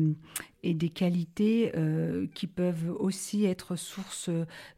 et 0.66 0.74
des 0.74 0.90
qualités 0.90 1.72
euh, 1.76 2.26
qui 2.34 2.48
peuvent 2.48 2.94
aussi 3.00 3.46
être 3.46 3.76
source 3.76 4.32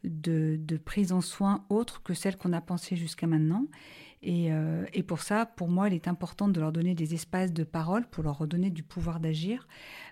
de, 0.04 0.60
de 0.60 0.76
prise 0.76 1.12
en 1.12 1.22
soin 1.22 1.64
autre 1.70 2.02
que 2.02 2.12
celles 2.12 2.36
qu'on 2.36 2.52
a 2.52 2.60
pensées 2.60 2.94
jusqu'à 2.94 3.26
maintenant. 3.26 3.64
Euh, 4.26 4.84
et, 4.92 5.04
pour 5.04 5.20
ça, 5.20 5.46
pour 5.46 5.68
moi, 5.68 5.88
il 5.88 5.94
est 5.94 6.08
important 6.08 6.48
de 6.48 6.60
leur 6.60 6.72
donner 6.72 6.94
des 6.94 7.14
espaces 7.14 7.52
de 7.52 7.62
parole 7.62 8.04
pour 8.04 8.24
leur 8.24 8.36
redonner 8.36 8.68
du 8.68 8.82
pouvoir 8.82 9.20
d'agir 9.20 9.68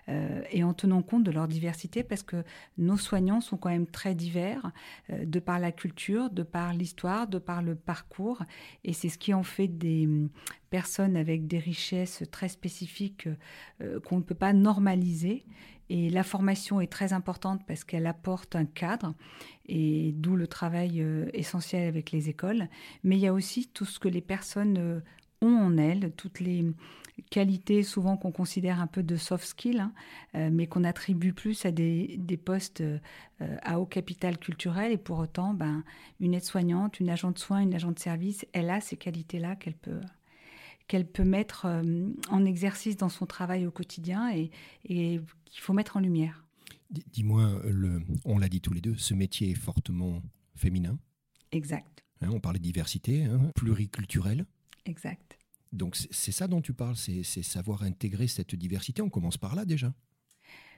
euh, 0.07 0.41
et 0.49 0.63
en 0.63 0.73
tenant 0.73 1.01
compte 1.01 1.23
de 1.23 1.31
leur 1.31 1.47
diversité 1.47 2.03
parce 2.03 2.23
que 2.23 2.43
nos 2.77 2.95
soignants 2.95 3.41
sont 3.41 3.57
quand 3.57 3.69
même 3.69 3.85
très 3.85 4.15
divers 4.15 4.71
de 5.09 5.39
par 5.39 5.59
la 5.59 5.73
culture, 5.73 6.29
de 6.29 6.43
par 6.43 6.73
l'histoire, 6.73 7.27
de 7.27 7.37
par 7.37 7.61
le 7.61 7.75
parcours 7.75 8.43
et 8.85 8.93
c'est 8.93 9.09
ce 9.09 9.17
qui 9.17 9.33
en 9.33 9.43
fait 9.43 9.67
des 9.67 10.07
personnes 10.69 11.15
avec 11.15 11.47
des 11.47 11.59
richesses 11.59 12.23
très 12.31 12.49
spécifiques 12.49 13.27
qu'on 14.05 14.17
ne 14.17 14.21
peut 14.21 14.35
pas 14.35 14.53
normaliser 14.53 15.45
et 15.89 16.09
la 16.09 16.23
formation 16.23 16.81
est 16.81 16.91
très 16.91 17.13
importante 17.13 17.61
parce 17.65 17.83
qu'elle 17.83 18.07
apporte 18.07 18.55
un 18.55 18.65
cadre, 18.65 19.13
et 19.67 20.11
d'où 20.13 20.35
le 20.35 20.47
travail 20.47 21.01
euh, 21.01 21.29
essentiel 21.33 21.87
avec 21.87 22.11
les 22.11 22.29
écoles. 22.29 22.67
Mais 23.03 23.15
il 23.15 23.21
y 23.21 23.27
a 23.27 23.33
aussi 23.33 23.67
tout 23.67 23.85
ce 23.85 23.99
que 23.99 24.09
les 24.09 24.21
personnes 24.21 24.77
euh, 24.77 24.99
ont 25.41 25.55
en 25.55 25.77
elles, 25.77 26.11
toutes 26.17 26.39
les 26.39 26.65
qualités 27.31 27.83
souvent 27.83 28.15
qu'on 28.15 28.31
considère 28.31 28.79
un 28.79 28.87
peu 28.87 29.01
de 29.01 29.15
soft 29.15 29.45
skills, 29.45 29.79
hein, 29.79 29.93
euh, 30.35 30.49
mais 30.51 30.67
qu'on 30.67 30.83
attribue 30.83 31.33
plus 31.33 31.65
à 31.65 31.71
des, 31.71 32.19
postes 32.43 32.83
à 33.39 33.79
haut 33.79 33.85
capital 33.85 34.37
culturel. 34.37 34.91
Et 34.91 34.97
pour 34.97 35.19
autant, 35.19 35.53
ben, 35.53 35.83
une 36.19 36.33
aide-soignante, 36.33 36.99
une 36.99 37.09
agent 37.09 37.31
de 37.31 37.39
soins, 37.39 37.59
une 37.59 37.73
agent 37.73 37.91
de 37.91 37.99
service, 37.99 38.45
elle 38.51 38.69
a 38.69 38.81
ces 38.81 38.97
qualités-là 38.97 39.55
qu'elle 39.55 39.75
peut, 39.75 40.01
qu'elle 40.87 41.05
peut 41.05 41.23
mettre 41.23 41.65
euh, 41.65 42.09
en 42.29 42.45
exercice 42.45 42.97
dans 42.97 43.09
son 43.09 43.25
travail 43.25 43.65
au 43.65 43.71
quotidien 43.71 44.31
et, 44.31 44.51
qu'il 44.83 45.61
faut 45.61 45.73
mettre 45.73 45.97
en 45.97 45.99
lumière. 45.99 46.45
Dis-moi, 46.89 47.61
on 48.23 48.37
l'a 48.37 48.47
dit 48.47 48.61
tous 48.61 48.73
les 48.73 48.81
deux, 48.81 48.95
ce 48.95 49.13
métier 49.13 49.51
est 49.51 49.55
fortement 49.55 50.21
féminin. 50.55 50.97
Exact. 51.51 52.03
Hein, 52.21 52.29
on 52.31 52.39
parlait 52.39 52.59
de 52.59 52.63
diversité, 52.63 53.25
hein, 53.25 53.51
pluriculturelle. 53.55 54.45
Exact. 54.85 55.37
Donc 55.73 55.95
c'est 55.95 56.31
ça 56.31 56.47
dont 56.47 56.61
tu 56.61 56.73
parles, 56.73 56.95
c'est 56.95 57.23
savoir 57.23 57.83
intégrer 57.83 58.27
cette 58.27 58.55
diversité. 58.55 59.01
On 59.01 59.09
commence 59.09 59.37
par 59.37 59.55
là 59.55 59.65
déjà. 59.65 59.93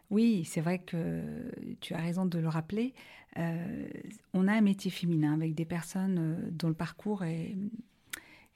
Oui, 0.09 0.43
c'est 0.45 0.61
vrai 0.61 0.79
que 0.79 1.51
tu 1.81 1.93
as 1.93 2.01
raison 2.01 2.25
de 2.25 2.39
le 2.39 2.47
rappeler. 2.47 2.95
Euh, 3.37 3.87
on 4.33 4.47
a 4.47 4.53
un 4.53 4.61
métier 4.61 4.89
féminin 4.89 5.33
avec 5.33 5.53
des 5.53 5.65
personnes 5.65 6.17
euh, 6.19 6.49
dont 6.51 6.67
le 6.67 6.73
parcours 6.73 7.23
est 7.23 7.55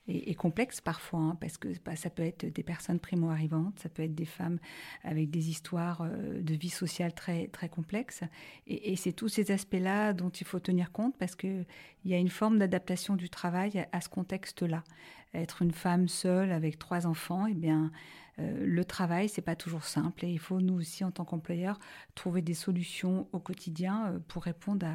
et, 0.06 0.34
complexe 0.34 0.82
parfois, 0.82 1.20
hein, 1.20 1.38
parce 1.40 1.56
que 1.56 1.68
bah, 1.82 1.96
ça 1.96 2.10
peut 2.10 2.22
être 2.22 2.44
des 2.44 2.62
personnes 2.62 2.98
primo-arrivantes, 2.98 3.78
ça 3.78 3.88
peut 3.88 4.02
être 4.02 4.14
des 4.14 4.26
femmes 4.26 4.58
avec 5.02 5.30
des 5.30 5.48
histoires 5.48 6.02
euh, 6.02 6.42
de 6.42 6.54
vie 6.54 6.68
sociale 6.68 7.14
très, 7.14 7.46
très 7.48 7.70
complexes. 7.70 8.22
Et, 8.66 8.96
c'est 8.96 9.12
tous 9.12 9.28
ces 9.28 9.50
aspects-là 9.50 10.12
dont 10.12 10.28
il 10.28 10.46
faut 10.46 10.60
tenir 10.60 10.92
compte, 10.92 11.16
parce 11.16 11.34
qu'il 11.34 11.66
y 12.04 12.12
a 12.12 12.18
une 12.18 12.28
forme 12.28 12.58
d'adaptation 12.58 13.16
du 13.16 13.30
travail 13.30 13.86
à, 13.92 14.00
ce 14.02 14.10
contexte-là. 14.10 14.84
Être 15.32 15.62
une 15.62 15.72
femme 15.72 16.06
seule 16.06 16.52
avec 16.52 16.78
trois 16.78 17.06
enfants, 17.06 17.46
eh 17.46 17.54
bien, 17.54 17.90
euh, 18.38 18.66
le 18.66 18.84
travail, 18.84 19.30
c'est 19.30 19.42
pas 19.42 19.56
toujours 19.56 19.84
simple. 19.84 20.26
Et 20.26 20.30
il 20.30 20.38
faut, 20.38 20.60
nous 20.60 20.74
aussi, 20.74 21.02
en 21.02 21.12
tant 21.12 21.24
qu'employeurs, 21.24 21.78
trouver 22.14 22.42
des 22.42 22.54
solutions 22.54 23.26
au 23.32 23.38
quotidien 23.38 24.06
euh, 24.06 24.18
pour 24.28 24.44
répondre 24.44 24.86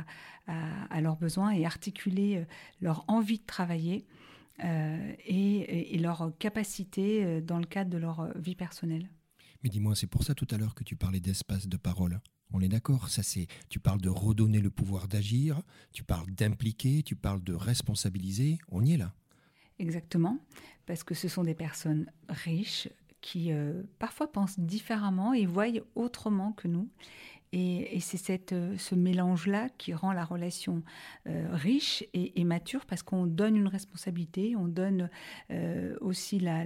à, 0.48 1.02
leurs 1.02 1.16
besoins 1.16 1.52
et 1.52 1.66
articuler 1.66 2.44
leur 2.82 3.06
envie 3.08 3.38
de 3.38 3.46
travailler 3.46 4.08
euh, 4.64 5.14
et, 5.26 5.98
leur 5.98 6.32
capacité 6.38 7.24
euh, 7.24 7.42
dans 7.42 7.60
le 7.60 7.66
cadre 7.66 7.90
de 7.90 7.98
leur 7.98 8.22
euh, 8.22 8.32
vie 8.36 8.56
personnelle. 8.56 9.10
Mais 9.64 9.70
dis-moi, 9.70 9.96
c'est 9.96 10.08
pour 10.08 10.24
ça 10.24 10.34
tout 10.34 10.48
à 10.52 10.58
l'heure 10.58 10.76
que 10.76 10.84
tu 10.84 10.96
parlais 10.96 11.20
d'espace 11.20 11.68
de 11.68 11.78
parole. 11.78 12.20
On 12.52 12.62
est 12.62 12.70
d'accord, 12.70 13.10
ça 13.10 13.22
c'est. 13.22 13.48
Tu 13.70 13.80
parles 13.80 14.02
de 14.02 14.10
redonner 14.10 14.60
le 14.60 14.70
pouvoir 14.70 15.08
d'agir, 15.08 15.62
tu 15.92 16.04
parles 16.04 16.32
d'impliquer, 16.32 17.04
tu 17.04 17.16
parles 17.16 17.44
de 17.44 17.54
responsabiliser. 17.54 18.58
On 18.70 18.84
y 18.84 18.94
est 18.94 18.98
là. 18.98 19.14
Exactement, 19.78 20.40
parce 20.86 21.04
que 21.04 21.14
ce 21.14 21.28
sont 21.28 21.44
des 21.44 21.54
personnes 21.54 22.12
riches 22.28 22.90
qui 23.22 23.52
parfois 24.00 24.32
pensent 24.32 24.60
différemment 24.60 25.34
et 25.34 25.46
voient 25.46 25.68
autrement 25.96 26.54
que 26.54 26.68
nous. 26.68 26.90
Et, 27.52 28.00
c'est 28.02 28.54
euh, 28.54 28.78
ce 28.78 28.96
mélange-là 28.96 29.70
qui 29.78 29.94
rend 29.94 30.14
la 30.14 30.24
relation 30.24 30.84
euh, 31.28 31.48
riche 31.52 32.04
et, 32.14 32.44
mature 32.44 32.86
parce 32.86 33.02
qu'on 33.02 33.26
donne 33.26 33.56
une 33.56 33.68
responsabilité, 33.68 34.56
on 34.56 34.68
donne 34.68 35.10
euh, 35.52 35.96
aussi 36.02 36.40
la, 36.40 36.64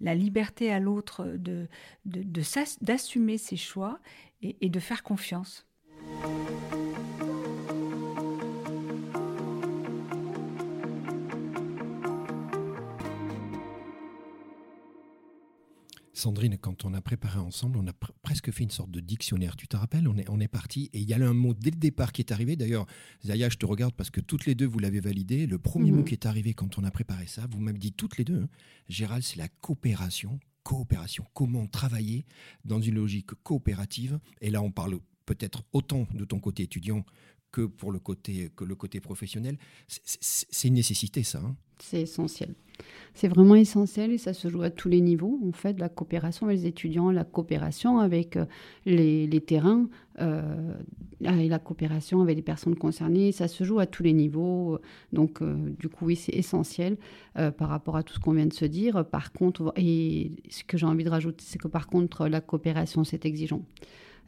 la 0.00 0.14
liberté 0.14 0.72
à 0.72 0.78
l'autre 0.78 1.24
de, 1.36 1.68
d'assumer 2.04 3.34
de, 3.34 3.38
ses 3.38 3.56
choix 3.56 3.98
et 4.42 4.68
de 4.68 4.80
faire 4.80 5.02
confiance. 5.02 5.66
Sandrine, 16.16 16.56
quand 16.56 16.86
on 16.86 16.94
a 16.94 17.02
préparé 17.02 17.38
ensemble, 17.38 17.76
on 17.76 17.86
a 17.86 17.92
presque 18.22 18.50
fait 18.50 18.64
une 18.64 18.70
sorte 18.70 18.90
de 18.90 19.00
dictionnaire. 19.00 19.54
Tu 19.54 19.68
te 19.68 19.76
rappelles? 19.76 20.08
On 20.08 20.16
est, 20.16 20.28
on 20.30 20.40
est 20.40 20.48
parti 20.48 20.88
et 20.94 21.00
il 21.00 21.08
y 21.08 21.12
a 21.12 21.16
un 21.16 21.34
mot 21.34 21.52
dès 21.52 21.70
le 21.70 21.76
départ 21.76 22.12
qui 22.12 22.22
est 22.22 22.32
arrivé. 22.32 22.56
D'ailleurs, 22.56 22.86
Zaya, 23.24 23.50
je 23.50 23.56
te 23.56 23.66
regarde 23.66 23.94
parce 23.94 24.08
que 24.10 24.20
toutes 24.20 24.46
les 24.46 24.54
deux, 24.54 24.66
vous 24.66 24.78
l'avez 24.78 25.00
validé. 25.00 25.46
Le 25.46 25.58
premier 25.58 25.90
mot 25.90 25.98
mhm. 25.98 26.04
qui 26.04 26.14
est 26.14 26.26
arrivé 26.26 26.54
quand 26.54 26.78
on 26.78 26.84
a 26.84 26.90
préparé 26.90 27.26
ça, 27.26 27.46
vous 27.50 27.60
m'avez 27.60 27.78
dit 27.78 27.92
toutes 27.92 28.16
les 28.16 28.24
deux, 28.24 28.42
hein. 28.42 28.48
Gérald, 28.88 29.22
c'est 29.22 29.36
la 29.36 29.48
coopération. 29.48 30.40
Coopération, 30.62 31.24
comment 31.34 31.66
travailler 31.66 32.24
dans 32.64 32.80
une 32.80 32.94
logique 32.96 33.34
coopérative? 33.42 34.18
Et 34.40 34.50
là, 34.50 34.62
on 34.62 34.72
parle 34.72 34.98
peut-être 35.26 35.64
autant 35.72 36.06
de 36.14 36.24
ton 36.24 36.40
côté 36.40 36.62
étudiant 36.62 37.04
que 37.56 37.62
pour 37.62 37.90
le 37.90 37.98
côté, 37.98 38.50
que 38.54 38.64
le 38.64 38.74
côté 38.74 39.00
professionnel. 39.00 39.56
C'est 39.88 40.68
une 40.68 40.74
nécessité, 40.74 41.22
ça. 41.22 41.38
Hein. 41.38 41.56
c'est 41.78 42.02
essentiel. 42.02 42.54
C'est 43.14 43.28
vraiment 43.28 43.54
essentiel 43.54 44.12
et 44.12 44.18
ça 44.18 44.34
se 44.34 44.48
joue 44.48 44.60
à 44.60 44.68
tous 44.68 44.90
les 44.90 45.00
niveaux. 45.00 45.40
En 45.42 45.52
fait, 45.52 45.80
la 45.80 45.88
coopération 45.88 46.46
avec 46.46 46.58
les 46.58 46.66
étudiants, 46.66 47.10
la 47.10 47.24
coopération 47.24 47.98
avec 47.98 48.36
euh, 48.36 48.44
les, 48.84 49.40
terrains 49.40 49.88
euh, 50.20 50.74
et 51.22 51.48
la 51.48 51.58
coopération 51.58 52.20
avec 52.20 52.36
les 52.36 52.42
personnes 52.42 52.76
concernées, 52.76 53.32
ça 53.32 53.48
se 53.48 53.64
joue 53.64 53.78
à 53.78 53.86
tous 53.86 54.02
les 54.02 54.12
niveaux. 54.12 54.78
Donc, 55.14 55.40
euh, 55.40 55.56
du 55.78 55.88
coup, 55.88 56.04
oui, 56.04 56.16
c'est 56.16 56.34
essentiel 56.34 56.98
par 57.56 57.70
rapport 57.70 57.96
à 57.96 58.02
tout 58.02 58.12
ce 58.12 58.18
qu'on 58.18 58.32
vient 58.32 58.44
de 58.44 58.52
se 58.52 58.66
dire. 58.66 59.06
Par 59.06 59.32
contre, 59.32 59.72
et 59.76 60.32
ce 60.50 60.62
que 60.62 60.76
j'ai 60.76 60.86
envie 60.86 61.04
de 61.04 61.10
rajouter, 61.10 61.42
c'est 61.46 61.58
que 61.58 61.68
par 61.68 61.86
contre, 61.86 62.28
la 62.28 62.42
coopération, 62.42 63.02
c'est 63.02 63.24
exigeant. 63.24 63.62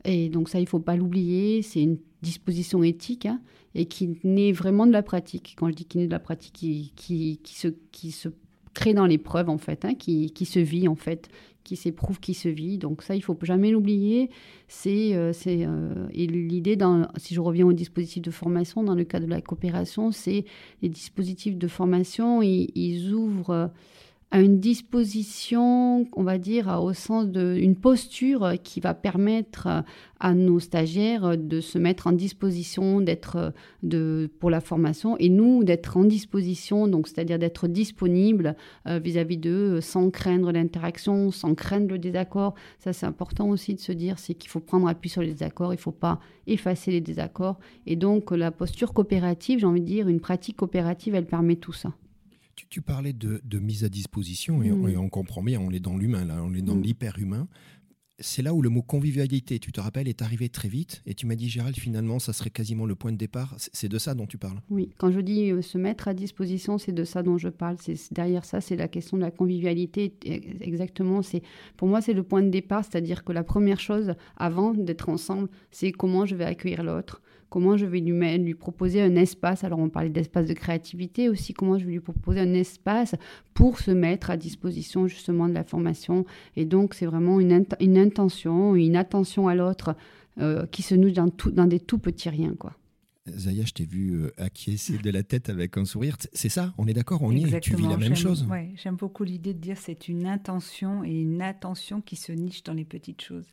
Et 0.05 0.29
donc 0.29 0.49
ça, 0.49 0.59
il 0.59 0.65
ne 0.65 0.69
faut 0.69 0.81
pas 0.81 0.97
l'oublier, 0.97 1.63
c'est 1.63 1.83
une 1.83 1.99
disposition 2.23 2.83
éthique 2.83 3.27
hein, 3.27 3.41
et 3.75 3.87
qui 3.87 4.19
naît 4.25 4.53
vraiment 4.53 4.87
de 4.87 4.93
la 4.93 5.03
pratique. 5.03 5.55
Quand 5.57 5.69
je 5.69 5.75
dis 5.75 5.85
qui 5.85 5.99
naît 5.99 6.07
de 6.07 6.13
la 6.13 6.19
pratique, 6.19 6.53
qui, 6.53 6.93
qui, 6.97 7.41
qui, 7.43 7.55
se, 7.55 7.69
qui 7.93 8.11
se 8.11 8.29
crée 8.75 8.95
dans 8.95 9.07
l'épreuve 9.07 9.49
en 9.49 9.59
fait, 9.59 9.85
hein, 9.85 9.95
qui, 9.95 10.31
qui 10.31 10.45
se 10.45 10.59
vit 10.59 10.89
en 10.89 10.95
fait, 10.95 11.29
qui 11.65 11.77
s'éprouve, 11.77 12.19
qui 12.21 12.35
se 12.35 12.49
vit. 12.49 12.79
Donc 12.79 13.03
ça, 13.03 13.15
il 13.15 13.23
faut 13.23 13.37
jamais 13.43 13.71
l'oublier. 13.71 14.31
C'est 14.69 15.15
euh, 15.15 15.33
c'est 15.33 15.67
euh, 15.67 16.07
et 16.13 16.27
l'idée, 16.27 16.79
si 17.17 17.35
je 17.35 17.41
reviens 17.41 17.67
au 17.67 17.73
dispositif 17.73 18.23
de 18.23 18.31
formation, 18.31 18.83
dans 18.83 18.95
le 18.95 19.05
cas 19.05 19.21
de 19.21 19.27
la 19.27 19.41
coopération, 19.41 20.11
c'est 20.11 20.45
les 20.81 20.89
dispositifs 20.89 21.57
de 21.57 21.69
formation, 21.69 22.41
ils 22.43 23.13
ouvrent 23.13 23.71
à 24.31 24.41
une 24.41 24.61
disposition, 24.61 26.07
on 26.13 26.23
va 26.23 26.37
dire, 26.37 26.69
au 26.83 26.93
sens 26.93 27.29
d'une 27.29 27.77
posture 27.77 28.55
qui 28.63 28.81
va 28.81 28.93
permettre 28.93 29.85
à 30.21 30.35
nos 30.35 30.61
stagiaires 30.61 31.39
de 31.39 31.61
se 31.61 31.79
mettre 31.79 32.09
en 32.09 32.13
disposition 32.13 33.01
d'être 33.01 33.55
de 33.83 34.29
pour 34.39 34.51
la 34.51 34.61
formation 34.61 35.17
et 35.19 35.31
nous 35.31 35.65
d'être 35.65 35.97
en 35.97 36.05
disposition, 36.05 36.89
donc 36.89 37.09
c'est-à-dire 37.09 37.39
d'être 37.39 37.69
disponible 37.69 38.57
euh, 38.87 38.99
vis-à-vis 38.99 39.39
d'eux 39.39 39.81
sans 39.81 40.11
craindre 40.11 40.53
l'interaction, 40.53 41.31
sans 41.31 41.55
craindre 41.55 41.89
le 41.89 41.99
désaccord. 41.99 42.55
Ça, 42.79 42.93
c'est 42.93 43.07
important 43.07 43.49
aussi 43.49 43.75
de 43.75 43.81
se 43.81 43.93
dire, 43.93 44.19
c'est 44.19 44.35
qu'il 44.35 44.51
faut 44.51 44.61
prendre 44.61 44.89
appui 44.89 45.09
sur 45.09 45.23
les 45.23 45.29
désaccords, 45.29 45.73
il 45.73 45.77
ne 45.77 45.83
faut 45.83 45.91
pas 45.91 46.21
effacer 46.47 46.91
les 46.91 47.01
désaccords. 47.01 47.59
Et 47.87 47.97
donc, 47.97 48.31
la 48.31 48.51
posture 48.51 48.93
coopérative, 48.93 49.61
j'ai 49.61 49.67
envie 49.67 49.81
de 49.81 49.87
dire, 49.87 50.09
une 50.09 50.21
pratique 50.21 50.57
coopérative, 50.57 51.15
elle 51.15 51.27
permet 51.27 51.57
tout 51.57 51.73
ça. 51.73 51.93
Tu, 52.71 52.83
parlais 52.83 53.13
de, 53.13 53.59
mise 53.59 53.85
à 53.85 53.89
disposition 53.89 54.63
et, 54.63 54.71
on, 54.97 55.09
comprend 55.09 55.43
bien, 55.43 55.61
on 55.61 55.71
est 55.71 55.81
dans 55.81 55.97
l'humain, 55.97 56.25
là, 56.25 56.43
on 56.43 56.55
est 56.55 56.63
dans 56.63 56.77
l'hyper-humain. 56.77 57.49
C'est 58.21 58.43
là 58.43 58.53
où 58.53 58.63
le 58.63 58.69
mot 58.69 58.83
convivialité, 58.83 59.61
tu 59.61 59.71
te 59.71 59.81
rappelles, 59.81 60.09
est 60.09 60.23
arrivé 60.23 60.49
très 60.49 60.69
vite. 60.69 61.03
Et 61.07 61.15
tu 61.15 61.27
m'as 61.27 61.37
dit, 61.37 61.49
Gérald, 61.49 61.77
finalement, 61.77 62.19
ça 62.19 62.33
serait 62.33 62.51
quasiment 62.51 62.85
le 62.85 62.97
point 62.97 63.13
de 63.13 63.17
départ. 63.17 63.55
C'est 63.59 63.89
de 63.89 63.99
ça 63.99 64.15
dont 64.15 64.27
tu 64.27 64.39
parles 64.39 64.61
Oui, 64.71 64.91
quand 64.99 65.13
je 65.13 65.21
dis 65.21 65.53
euh, 65.53 65.63
se 65.63 65.79
mettre 65.79 66.09
à 66.09 66.15
disposition, 66.15 66.79
c'est 66.79 66.91
de 66.91 67.05
ça 67.05 67.23
dont 67.23 67.39
je 67.39 67.49
parle. 67.49 67.77
C'est 67.81 67.97
Derrière 68.13 68.45
ça, 68.45 68.61
c'est 68.61 68.75
la 68.75 68.89
question 68.89 69.17
de 69.17 69.23
la 69.23 69.31
convivialité. 69.31 70.15
Exactement, 70.61 71.23
c'est 71.23 71.43
pour 71.77 71.87
moi, 71.87 72.01
c'est 72.01 72.13
le 72.13 72.25
point 72.25 72.43
de 72.43 72.49
départ. 72.49 72.85
C'est-à-dire 72.85 73.23
que 73.23 73.33
la 73.33 73.45
première 73.45 73.79
chose, 73.79 74.15
avant 74.37 74.75
d'être 74.75 75.09
ensemble, 75.09 75.49
c'est 75.71 75.93
comment 75.93 76.27
je 76.27 76.35
vais 76.35 76.45
accueillir 76.45 76.83
l'autre 76.83 77.23
comment 77.51 77.77
je 77.77 77.87
vais 77.87 78.01
lui, 78.01 78.55
proposer 78.55 79.01
un 79.01 79.17
espace. 79.17 79.65
Alors 79.65 79.79
on 79.79 79.89
parlait 79.89 80.11
d'espace 80.11 80.47
de 80.47 80.55
créativité 80.55 81.29
aussi, 81.29 81.55
comment 81.55 81.79
je 81.79 81.85
vais 81.85 81.93
lui 81.93 82.01
proposer 82.01 82.41
un 82.41 82.55
espace 82.55 83.15
pour 83.55 83.79
se 83.79 83.91
mettre 83.91 84.31
à 84.31 84.37
disposition 84.37 85.07
justement 85.07 85.49
de 85.49 85.55
la 85.55 85.65
formation. 85.65 86.25
Et 86.57 86.65
donc 86.65 86.95
c'est 86.95 87.07
vraiment 87.07 87.41
une, 87.41 87.65
une, 87.81 87.99
intention, 88.09 88.75
une 88.75 88.97
attention 88.97 89.49
à 89.49 89.55
l'autre 89.55 89.97
euh, 90.39 90.67
qui 90.67 90.83
se 90.83 90.95
noue 90.95 91.11
dans, 91.11 91.29
tout, 91.29 91.51
dans 91.51 91.67
des 91.67 91.81
tout 91.81 91.99
petits 91.99 92.29
riens. 92.29 92.55
quoi. 92.59 92.75
Zaya, 93.37 93.65
je 93.65 93.73
t'ai 93.73 93.85
vu 93.85 94.13
euh, 94.13 94.33
acquiescer 94.37 94.99
de 94.99 95.11
la 95.11 95.23
tête 95.23 95.49
avec 95.49 95.77
un 95.77 95.85
sourire. 95.85 96.17
C'est 96.33 96.49
ça, 96.49 96.73
on 96.79 96.87
est 96.87 96.95
d'accord, 96.95 97.23
on 97.23 97.33
y 97.33 97.45
est, 97.45 97.61
tu 97.61 97.77
vis 97.77 97.87
la 97.87 97.97
même 97.97 98.15
chose. 98.15 98.47
Ouais, 98.49 98.73
J'aime 98.77 98.97
beaucoup 98.97 99.25
l'idée 99.25 99.55
de 99.55 99.59
dire 99.59 99.77
c'est 99.77 100.09
une 100.09 100.27
intention 100.27 101.05
et 101.05 101.13
une 101.13 101.43
attention 101.43 102.01
qui 102.01 102.17
se 102.17 102.33
niche 102.33 102.63
dans 102.63 102.75
les 102.75 102.85
petites 102.85 103.23
choses. 103.23 103.47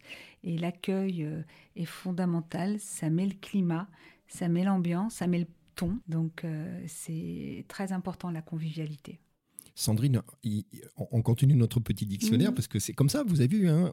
Et 0.43 0.57
l'accueil 0.57 1.23
euh, 1.23 1.41
est 1.75 1.85
fondamental, 1.85 2.79
ça 2.79 3.09
met 3.09 3.25
le 3.25 3.35
climat, 3.39 3.87
ça 4.27 4.47
met 4.47 4.63
l'ambiance, 4.63 5.15
ça 5.15 5.27
met 5.27 5.39
le 5.39 5.47
ton. 5.75 5.97
Donc 6.07 6.43
euh, 6.43 6.81
c'est 6.87 7.65
très 7.67 7.91
important 7.91 8.31
la 8.31 8.41
convivialité. 8.41 9.19
Sandrine, 9.77 10.21
on 10.95 11.21
continue 11.21 11.53
notre 11.53 11.81
petit 11.81 12.05
dictionnaire 12.05 12.51
mmh. 12.51 12.55
parce 12.55 12.67
que 12.69 12.79
c'est 12.79 12.93
comme 12.93 13.09
ça, 13.09 13.25
vous 13.27 13.41
avez 13.41 13.49
vu, 13.49 13.67
hein, 13.67 13.91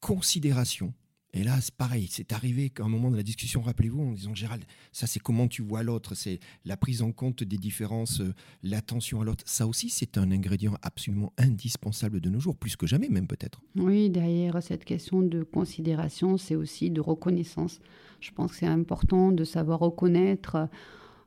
considération 0.00 0.94
et 1.36 1.42
là, 1.42 1.60
c'est 1.60 1.74
pareil, 1.74 2.06
c'est 2.08 2.32
arrivé 2.32 2.70
qu'à 2.70 2.84
un 2.84 2.88
moment 2.88 3.10
de 3.10 3.16
la 3.16 3.24
discussion, 3.24 3.60
rappelez-vous, 3.60 4.00
en 4.00 4.12
disant 4.12 4.36
Gérald, 4.36 4.64
ça 4.92 5.08
c'est 5.08 5.18
comment 5.18 5.48
tu 5.48 5.62
vois 5.62 5.82
l'autre, 5.82 6.14
c'est 6.14 6.38
la 6.64 6.76
prise 6.76 7.02
en 7.02 7.10
compte 7.10 7.42
des 7.42 7.58
différences, 7.58 8.20
euh, 8.20 8.32
l'attention 8.62 9.20
à 9.20 9.24
l'autre. 9.24 9.42
Ça 9.44 9.66
aussi, 9.66 9.90
c'est 9.90 10.16
un 10.16 10.30
ingrédient 10.30 10.74
absolument 10.82 11.32
indispensable 11.36 12.20
de 12.20 12.30
nos 12.30 12.38
jours, 12.38 12.56
plus 12.56 12.76
que 12.76 12.86
jamais 12.86 13.08
même 13.08 13.26
peut-être. 13.26 13.60
Oui, 13.74 14.10
derrière 14.10 14.62
cette 14.62 14.84
question 14.84 15.22
de 15.22 15.42
considération, 15.42 16.38
c'est 16.38 16.54
aussi 16.54 16.92
de 16.92 17.00
reconnaissance. 17.00 17.80
Je 18.20 18.30
pense 18.30 18.52
que 18.52 18.58
c'est 18.58 18.66
important 18.66 19.32
de 19.32 19.42
savoir 19.42 19.80
reconnaître 19.80 20.68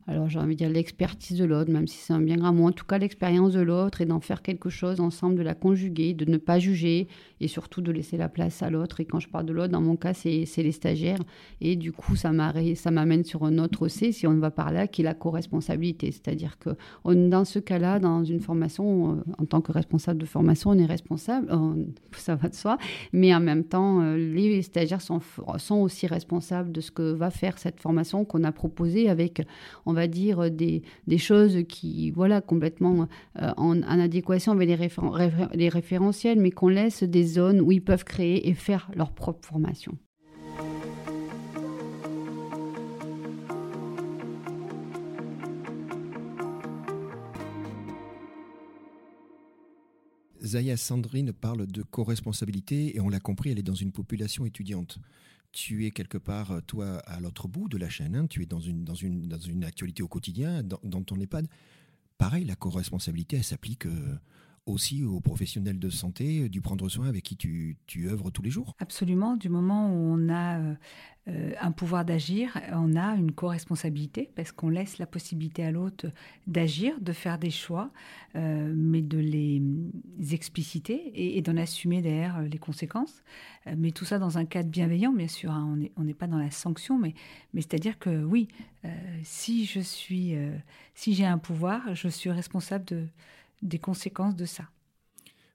alors 0.07 0.29
j'ai 0.29 0.39
envie 0.39 0.55
de 0.55 0.59
dire 0.59 0.69
l'expertise 0.69 1.37
de 1.37 1.43
l'autre, 1.43 1.69
même 1.69 1.85
si 1.85 1.97
c'est 1.97 2.13
un 2.13 2.21
bien 2.21 2.37
grand 2.37 2.53
mot, 2.53 2.67
en 2.67 2.71
tout 2.71 2.85
cas 2.85 2.97
l'expérience 2.97 3.51
de 3.51 3.59
l'autre 3.59 3.99
et 3.99 4.05
d'en 4.05 4.21
faire 4.21 4.41
quelque 4.41 4.69
chose 4.69 5.01
ensemble, 5.01 5.35
de 5.35 5.41
la 5.41 5.53
conjuguer, 5.53 6.13
de 6.13 6.23
ne 6.23 6.37
pas 6.37 6.59
juger 6.59 7.09
et 7.41 7.49
surtout 7.49 7.81
de 7.81 7.91
laisser 7.91 8.15
la 8.15 8.29
place 8.29 8.63
à 8.63 8.69
l'autre. 8.69 9.01
Et 9.01 9.05
quand 9.05 9.19
je 9.19 9.27
parle 9.27 9.45
de 9.45 9.53
l'autre, 9.53 9.73
dans 9.73 9.81
mon 9.81 9.97
cas, 9.97 10.13
c'est 10.13 10.47
les 10.57 10.71
stagiaires. 10.71 11.19
Et 11.59 11.75
du 11.75 11.91
coup, 11.91 12.15
ça 12.15 12.31
m'amène 12.31 13.23
sur 13.25 13.43
un 13.43 13.57
autre 13.57 13.89
C, 13.89 14.13
si 14.13 14.25
on 14.25 14.37
va 14.37 14.49
par 14.49 14.71
là, 14.71 14.87
qui 14.87 15.01
est 15.01 15.03
la 15.03 15.13
co-responsabilité. 15.13 16.11
C'est-à-dire 16.11 16.57
que 16.57 16.69
dans 17.05 17.43
ce 17.43 17.59
cas-là, 17.59 17.99
dans 17.99 18.23
une 18.23 18.39
formation, 18.39 19.11
euh, 19.11 19.15
en 19.37 19.45
tant 19.45 19.59
que 19.61 19.73
responsable 19.73 20.19
de 20.19 20.25
formation, 20.25 20.69
on 20.69 20.77
est 20.77 20.85
responsable, 20.85 21.49
ça 22.13 22.35
va 22.35 22.47
de 22.47 22.55
soi, 22.55 22.77
mais 23.11 23.35
en 23.35 23.41
même 23.41 23.65
temps, 23.65 24.01
euh, 24.01 24.15
les 24.15 24.61
stagiaires 24.61 25.01
sont, 25.01 25.19
sont 25.57 25.75
aussi 25.75 26.07
responsables 26.07 26.71
de 26.71 26.79
ce 26.79 26.91
que 26.91 27.11
va 27.11 27.29
faire 27.29 27.57
cette 27.57 27.81
formation 27.81 28.23
qu'on 28.23 28.43
a 28.43 28.51
proposée 28.51 29.09
avec, 29.09 29.41
on 29.85 29.96
va 29.97 30.07
dire, 30.07 30.51
des, 30.51 30.83
des 31.07 31.17
choses 31.17 31.63
qui, 31.67 32.11
voilà, 32.11 32.39
complètement 32.39 33.07
euh, 33.41 33.51
en, 33.57 33.81
adéquation 33.81 34.51
avec 34.51 34.69
les, 34.69 34.89
les 35.53 35.69
référentiels, 35.69 36.39
mais 36.39 36.51
qu'on 36.51 36.69
laisse 36.69 37.03
des 37.03 37.25
zones 37.25 37.61
où 37.61 37.71
ils 37.71 37.83
peuvent 37.83 38.05
créer 38.05 38.47
et 38.47 38.53
faire 38.53 38.89
leur 38.95 39.11
propre 39.11 39.45
formation. 39.47 39.97
Zaya 50.43 50.77
Sandrine 50.77 51.33
parle 51.33 51.67
de 51.67 51.83
co-responsabilité 51.83 52.95
et 52.95 53.01
on 53.01 53.09
l'a 53.09 53.19
compris, 53.19 53.51
elle 53.51 53.59
est 53.59 53.63
dans 53.63 53.73
une 53.73 53.91
population 53.91 54.45
étudiante 54.45 54.99
tu 55.51 55.85
es 55.85 55.91
quelque 55.91 56.17
part, 56.17 56.51
euh, 56.51 56.61
toi, 56.61 56.99
à 57.05 57.19
l'autre 57.19 57.47
bout 57.47 57.67
de 57.69 57.77
la 57.77 57.89
chaîne, 57.89 58.15
hein. 58.15 58.27
tu 58.27 58.43
es 58.43 58.45
dans 58.45 58.59
une, 58.59 58.83
dans, 58.83 58.93
une, 58.93 59.27
dans 59.27 59.39
une 59.39 59.63
actualité 59.63 60.03
au 60.03 60.07
quotidien, 60.07 60.63
dans, 60.63 61.03
ton 61.03 61.19
EHPAD. 61.19 61.47
Pareil, 62.17 62.45
la 62.45 62.55
co-responsabilité, 62.55 63.37
elle 63.37 63.43
s'applique 63.43 63.85
euh, 63.85 64.17
aussi 64.65 65.03
aux 65.03 65.19
professionnels 65.19 65.79
de 65.79 65.89
santé, 65.89 66.43
euh, 66.43 66.49
du 66.49 66.61
prendre 66.61 66.89
soin 66.89 67.07
avec 67.07 67.23
qui 67.23 67.37
tu, 67.37 67.77
tu 67.87 68.09
œuvres 68.09 68.31
tous 68.31 68.41
les 68.41 68.49
jours 68.49 68.75
Absolument, 68.79 69.35
du 69.35 69.49
moment 69.49 69.91
où 69.91 69.95
on 69.95 70.29
a 70.29 70.75
un 71.59 71.71
pouvoir 71.73 72.05
d'agir, 72.05 72.57
on 72.71 72.95
a 72.95 73.15
une 73.15 73.33
co-responsabilité 73.33 74.31
parce 74.33 74.53
qu'on 74.53 74.69
laisse 74.69 74.97
la 74.97 75.05
possibilité 75.05 75.65
à 75.65 75.71
l'autre 75.71 76.07
d'agir, 76.45 77.01
de 77.01 77.11
faire 77.11 77.37
des 77.37 77.49
choix, 77.49 77.91
mais 78.33 79.01
de 79.01 79.17
les 79.17 79.61
expliciter 80.31 81.11
et, 81.37 81.41
d'en 81.41 81.57
assumer 81.57 82.01
derrière 82.01 82.41
les 82.41 82.57
conséquences. 82.57 83.23
mais 83.75 83.91
tout 83.91 84.05
ça 84.05 84.19
dans 84.19 84.37
un 84.37 84.45
cadre 84.45 84.69
bienveillant, 84.69 85.13
bien 85.13 85.27
sûr. 85.27 85.51
Hein. 85.51 85.79
on 85.95 86.03
n'est 86.03 86.13
pas 86.13 86.27
dans 86.27 86.39
la 86.39 86.51
sanction, 86.51 86.97
mais, 86.97 87.13
c'est-à-dire 87.55 87.99
que 87.99 88.23
oui, 88.23 88.47
si 89.23 89.65
je 89.65 89.79
suis, 89.79 90.35
si 90.95 91.13
j'ai 91.13 91.25
un 91.25 91.37
pouvoir, 91.37 91.95
je 91.95 92.07
suis 92.07 92.31
responsable 92.31 92.85
de 92.85 93.07
des 93.61 93.79
conséquences 93.79 94.35
de 94.35 94.45
ça. 94.45 94.69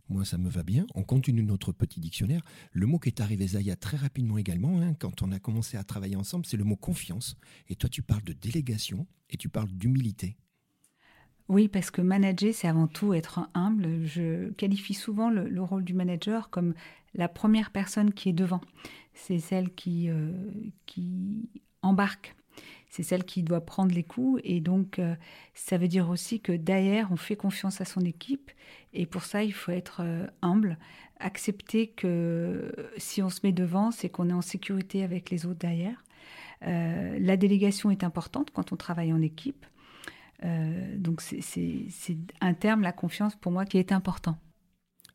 Moi, 0.08 0.24
ça 0.24 0.36
me 0.36 0.50
va 0.50 0.62
bien. 0.62 0.86
On 0.94 1.04
continue 1.04 1.42
notre 1.42 1.72
petit 1.72 2.00
dictionnaire. 2.00 2.42
Le 2.72 2.86
mot 2.86 2.98
qui 2.98 3.08
est 3.08 3.20
arrivé, 3.20 3.46
Zaya, 3.46 3.76
très 3.76 3.96
rapidement 3.96 4.36
également, 4.36 4.80
hein, 4.80 4.94
quand 4.94 5.22
on 5.22 5.32
a 5.32 5.38
commencé 5.38 5.76
à 5.76 5.84
travailler 5.84 6.16
ensemble, 6.16 6.44
c'est 6.44 6.56
le 6.56 6.64
mot 6.64 6.76
confiance. 6.76 7.36
Et 7.68 7.76
toi, 7.76 7.88
tu 7.88 8.02
parles 8.02 8.24
de 8.24 8.32
délégation 8.32 9.06
et 9.30 9.36
tu 9.36 9.48
parles 9.48 9.70
d'humilité. 9.70 10.36
Oui, 11.48 11.68
parce 11.68 11.90
que 11.90 12.00
manager, 12.00 12.54
c'est 12.54 12.68
avant 12.68 12.86
tout 12.86 13.14
être 13.14 13.48
humble. 13.54 14.04
Je 14.04 14.50
qualifie 14.52 14.94
souvent 14.94 15.30
le, 15.30 15.62
rôle 15.62 15.84
du 15.84 15.94
manager 15.94 16.50
comme 16.50 16.74
la 17.14 17.28
première 17.28 17.70
personne 17.70 18.12
qui 18.12 18.28
est 18.30 18.34
devant. 18.34 18.60
C'est 19.14 19.38
celle 19.38 19.70
qui, 19.74 20.08
euh, 20.08 20.32
embarque 21.82 22.34
c'est 22.88 23.02
celle 23.02 23.24
qui 23.24 23.42
doit 23.42 23.62
prendre 23.62 23.94
les 23.94 24.02
coups. 24.02 24.42
Et 24.44 24.60
donc, 24.60 24.98
euh, 24.98 25.14
ça 25.54 25.78
veut 25.78 25.88
dire 25.88 26.10
aussi 26.10 26.40
que 26.40 26.52
derrière, 26.52 27.10
on 27.10 27.16
fait 27.16 27.36
confiance 27.36 27.80
à 27.80 27.86
son 27.86 28.02
équipe. 28.02 28.50
Et 28.92 29.06
pour 29.06 29.22
ça, 29.22 29.42
il 29.42 29.54
faut 29.54 29.72
être 29.72 30.02
euh, 30.04 30.26
humble, 30.42 30.76
accepter 31.18 31.86
que 31.86 32.70
si 32.98 33.22
on 33.22 33.30
se 33.30 33.40
met 33.44 33.52
devant, 33.52 33.92
c'est 33.92 34.10
qu'on 34.10 34.28
est 34.28 34.34
en 34.34 34.42
sécurité 34.42 35.04
avec 35.04 35.30
les 35.30 35.46
autres 35.46 35.58
derrière. 35.58 36.04
La 36.64 37.36
délégation 37.36 37.90
est 37.90 38.04
importante 38.04 38.50
quand 38.52 38.72
on 38.72 38.76
travaille 38.76 39.12
en 39.12 39.20
équipe. 39.20 39.66
Donc, 40.98 41.20
c'est 41.20 42.18
un 42.40 42.54
terme, 42.54 42.82
la 42.82 42.92
confiance, 42.92 43.36
pour 43.36 43.52
moi, 43.52 43.64
qui 43.64 43.78
est 43.78 43.92
important. 43.92 44.38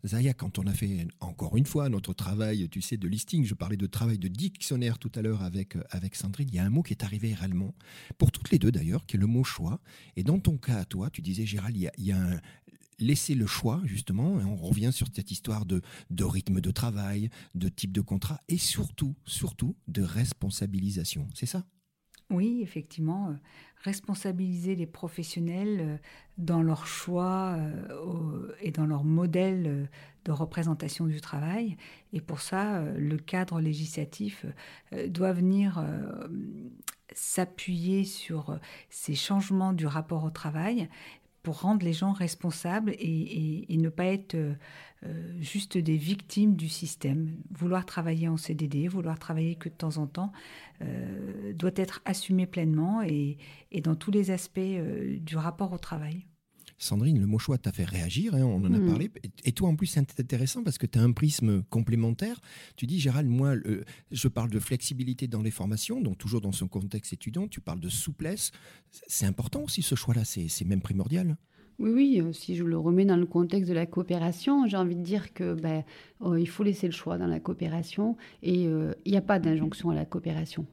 Zaya, 0.06 0.34
quand 0.34 0.60
on 0.60 0.68
a 0.68 0.74
fait 0.74 1.08
encore 1.20 1.58
une 1.58 1.66
fois 1.66 1.90
notre 1.90 2.14
travail, 2.14 2.70
tu 2.70 2.82
sais, 2.82 2.98
de 2.98 3.08
listing, 3.08 3.44
je 3.46 3.54
parlais 3.54 3.78
de 3.78 3.88
travail 3.88 4.18
de 4.18 4.28
dictionnaire 4.28 5.00
tout 5.00 5.12
à 5.16 5.22
l'heure 5.22 5.44
avec, 5.44 5.76
euh, 5.76 5.84
avec 5.90 6.16
Sandrine, 6.16 6.48
il 6.50 6.56
y 6.56 6.60
a 6.60 6.64
un 6.64 6.70
mot 6.70 6.84
qui 6.84 6.94
est 6.94 7.04
arrivé 7.04 7.34
réellement, 7.34 7.74
pour 8.18 8.32
toutes 8.32 8.52
les 8.52 8.60
deux 8.60 8.72
d'ailleurs, 8.72 9.06
qui 9.06 9.18
est 9.18 9.20
le 9.20 9.28
mot 9.28 9.44
choix. 9.44 9.80
Et 10.16 10.24
dans 10.24 10.40
ton 10.40 10.58
cas, 10.58 10.86
toi, 10.86 11.10
tu 11.10 11.22
disais, 11.22 11.46
Gérald, 11.46 11.76
il 11.76 11.92
y 11.98 12.12
a, 12.12 12.18
un, 12.18 12.40
laisser 13.00 13.36
le 13.36 13.48
choix, 13.48 13.82
justement, 13.86 14.40
et 14.40 14.44
on 14.44 14.56
revient 14.56 14.92
sur 14.92 15.08
cette 15.14 15.32
histoire 15.32 15.66
de 15.66 15.82
rythme 16.24 16.62
de 16.62 16.72
travail, 16.72 17.30
de 17.54 17.70
type 17.70 17.92
de 17.92 18.02
contrat, 18.02 18.42
et 18.48 18.58
surtout, 18.58 19.16
surtout, 19.26 19.76
de 19.88 20.02
responsabilisation. 20.02 21.28
C'est 21.34 21.46
ça? 21.46 21.66
Oui, 22.30 22.60
effectivement, 22.62 23.30
euh, 23.30 23.34
responsabiliser 23.84 24.76
les 24.76 24.86
professionnels 24.86 25.80
euh, 25.80 25.98
dans 26.38 26.62
leur 26.62 26.86
choix 26.86 27.56
euh, 27.58 28.54
et 28.62 28.72
dans 28.72 28.86
leur 28.86 29.04
modèle 29.04 29.90
de 30.26 30.32
représentation 30.32 31.06
du 31.06 31.22
travail. 31.22 31.78
Et 32.12 32.20
pour 32.20 32.42
ça, 32.42 32.82
le 32.82 33.18
cadre 33.18 33.62
législatif 33.62 34.46
doit 35.08 35.32
venir 35.32 35.84
s'appuyer 37.14 38.04
sur 38.04 38.60
ces 38.90 39.16
changements 39.16 39.72
du 39.72 39.88
rapport 39.88 40.26
au 40.26 40.30
travail 40.30 40.90
pour 41.48 41.62
rendre 41.62 41.86
les 41.86 41.94
gens 41.94 42.12
responsables 42.12 42.94
et, 43.00 43.66
ne 43.70 43.88
pas 43.88 44.04
être 44.04 44.36
euh, 44.36 44.54
euh, 45.06 45.32
juste 45.40 45.78
des 45.78 45.96
victimes 45.96 46.58
du 46.58 46.68
système. 46.68 47.38
Vouloir 47.52 47.86
travailler 47.86 48.28
en 48.28 48.36
CDD, 48.36 48.90
vouloir 48.90 49.18
travailler 49.18 49.56
que 49.56 49.70
de 49.70 49.74
temps 49.74 49.96
en 49.96 50.08
temps, 50.08 50.34
euh, 50.82 51.54
doit 51.54 51.72
être 51.78 52.02
assumé 52.04 52.48
pleinement 52.48 53.02
et, 53.02 53.38
dans 53.82 53.96
tous 53.96 54.12
les 54.12 54.30
aspects 54.30 54.60
du 54.60 55.38
rapport 55.38 55.72
au 55.72 55.78
travail. 55.78 56.26
Sandrine, 56.78 57.20
le 57.20 57.26
mot 57.26 57.40
choix 57.40 57.58
t'a 57.58 57.72
fait 57.72 57.86
réagir, 57.86 58.36
hein, 58.36 58.44
on 58.44 58.64
en 58.64 58.74
a 58.74 58.78
mm. 58.80 58.88
parlé. 58.88 59.12
Et 59.46 59.52
toi, 59.52 59.70
en 59.70 59.76
plus, 59.76 59.88
c'est 59.88 60.00
intéressant 60.00 60.64
parce 60.64 60.78
que 60.78 60.86
tu 60.86 61.00
as 61.00 61.02
un 61.02 61.12
prisme 61.12 61.64
complémentaire. 61.70 62.40
Tu 62.76 62.86
dis, 62.86 63.00
Gérald, 63.00 63.28
moi, 63.28 63.56
je 64.12 64.28
parle 64.28 64.50
de 64.50 64.60
flexibilité 64.60 65.28
dans 65.28 65.42
les 65.42 65.52
formations, 65.52 66.02
donc 66.02 66.18
toujours 66.18 66.42
dans 66.42 66.52
son 66.52 66.68
contexte 66.68 67.14
étudiant. 67.14 67.48
Tu 67.48 67.62
parles 67.62 67.80
de 67.80 67.90
souplesse. 67.90 68.52
C'est 69.08 69.26
important 69.26 69.64
aussi 69.64 69.82
ce 69.82 69.96
choix-là, 69.96 70.24
c'est 70.26 70.66
même 70.66 70.82
primordial. 70.82 71.38
Oui, 71.80 71.92
oui, 71.92 72.22
euh, 72.22 72.34
si 72.34 72.56
je 72.56 72.64
le 72.64 72.78
remets 72.78 73.06
dans 73.06 73.18
le 73.18 73.28
contexte 73.28 73.70
de 73.70 73.76
la 73.76 73.86
coopération, 73.86 74.66
j'ai 74.66 74.78
envie 74.78 74.96
de 74.96 75.04
dire 75.04 75.34
que 75.34 75.54
ben, 75.54 75.84
oh, 76.20 76.36
il 76.36 76.48
faut 76.48 76.64
laisser 76.64 76.88
le 76.88 76.94
choix 76.94 77.20
dans 77.20 77.28
la 77.28 77.40
coopération 77.40 78.18
et 78.42 78.66
euh, 78.66 78.94
il 79.06 79.12
n'y 79.12 79.18
a 79.18 79.22
pas 79.22 79.38
d'injonction 79.38 79.92
à 79.92 79.96
la 79.96 80.06
coopération. 80.06 80.66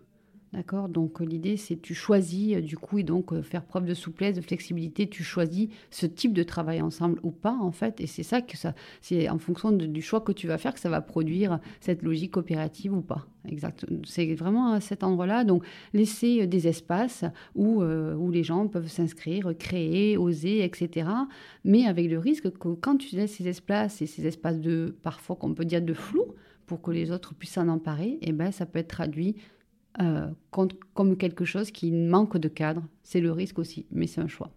D'accord 0.54 0.88
Donc 0.88 1.20
euh, 1.20 1.24
l'idée, 1.24 1.56
c'est 1.56 1.82
tu 1.82 1.94
choisis, 1.94 2.54
euh, 2.54 2.60
du 2.60 2.78
coup, 2.78 2.98
et 2.98 3.02
donc 3.02 3.32
euh, 3.32 3.42
faire 3.42 3.64
preuve 3.64 3.86
de 3.86 3.94
souplesse, 3.94 4.36
de 4.36 4.40
flexibilité, 4.40 5.08
tu 5.08 5.24
choisis 5.24 5.68
ce 5.90 6.06
type 6.06 6.32
de 6.32 6.44
travail 6.44 6.80
ensemble 6.80 7.18
ou 7.24 7.32
pas, 7.32 7.56
en 7.60 7.72
fait. 7.72 8.00
Et 8.00 8.06
c'est 8.06 8.22
ça 8.22 8.40
que 8.40 8.56
ça, 8.56 8.72
c'est 9.00 9.28
en 9.28 9.38
fonction 9.38 9.72
du 9.72 10.00
choix 10.00 10.20
que 10.20 10.30
tu 10.30 10.46
vas 10.46 10.56
faire 10.56 10.72
que 10.72 10.78
ça 10.78 10.88
va 10.88 11.00
produire 11.00 11.58
cette 11.80 12.02
logique 12.02 12.30
coopérative 12.32 12.94
ou 12.94 13.02
pas. 13.02 13.26
Exact. 13.48 13.84
C'est 14.04 14.32
vraiment 14.34 14.72
à 14.72 14.80
cet 14.80 15.02
endroit-là. 15.02 15.42
Donc 15.42 15.64
laisser 15.92 16.46
des 16.46 16.68
espaces 16.68 17.24
où, 17.56 17.82
où 17.82 18.30
les 18.30 18.44
gens 18.44 18.68
peuvent 18.68 18.88
s'inscrire, 18.88 19.52
créer, 19.58 20.16
oser, 20.16 20.64
etc. 20.64 21.08
Mais 21.64 21.86
avec 21.86 22.08
le 22.08 22.18
risque 22.18 22.50
que 22.52 22.68
quand 22.68 22.96
tu 22.96 23.16
laisses 23.16 23.34
ces 23.34 23.48
espaces 23.48 24.00
et 24.00 24.06
ces 24.06 24.26
espaces 24.26 24.60
de, 24.60 24.94
parfois 25.02 25.36
qu'on 25.36 25.52
peut 25.52 25.64
dire 25.64 25.82
de 25.82 25.94
flou, 25.94 26.24
pour 26.66 26.80
que 26.80 26.90
les 26.90 27.10
autres 27.10 27.34
puissent 27.34 27.52
s'en 27.52 27.68
emparer, 27.68 28.18
eh 28.22 28.32
ben, 28.32 28.50
ça 28.50 28.66
peut 28.66 28.78
être 28.78 28.88
traduit 28.88 29.36
euh, 30.00 30.30
comme 30.94 31.16
quelque 31.16 31.44
chose 31.44 31.70
qui 31.70 31.92
manque 31.92 32.36
de 32.36 32.48
cadre. 32.48 32.82
C'est 33.02 33.20
le 33.20 33.32
risque 33.32 33.58
aussi, 33.58 33.86
mais 33.90 34.06
c'est 34.06 34.20
un 34.20 34.28
choix. 34.28 34.50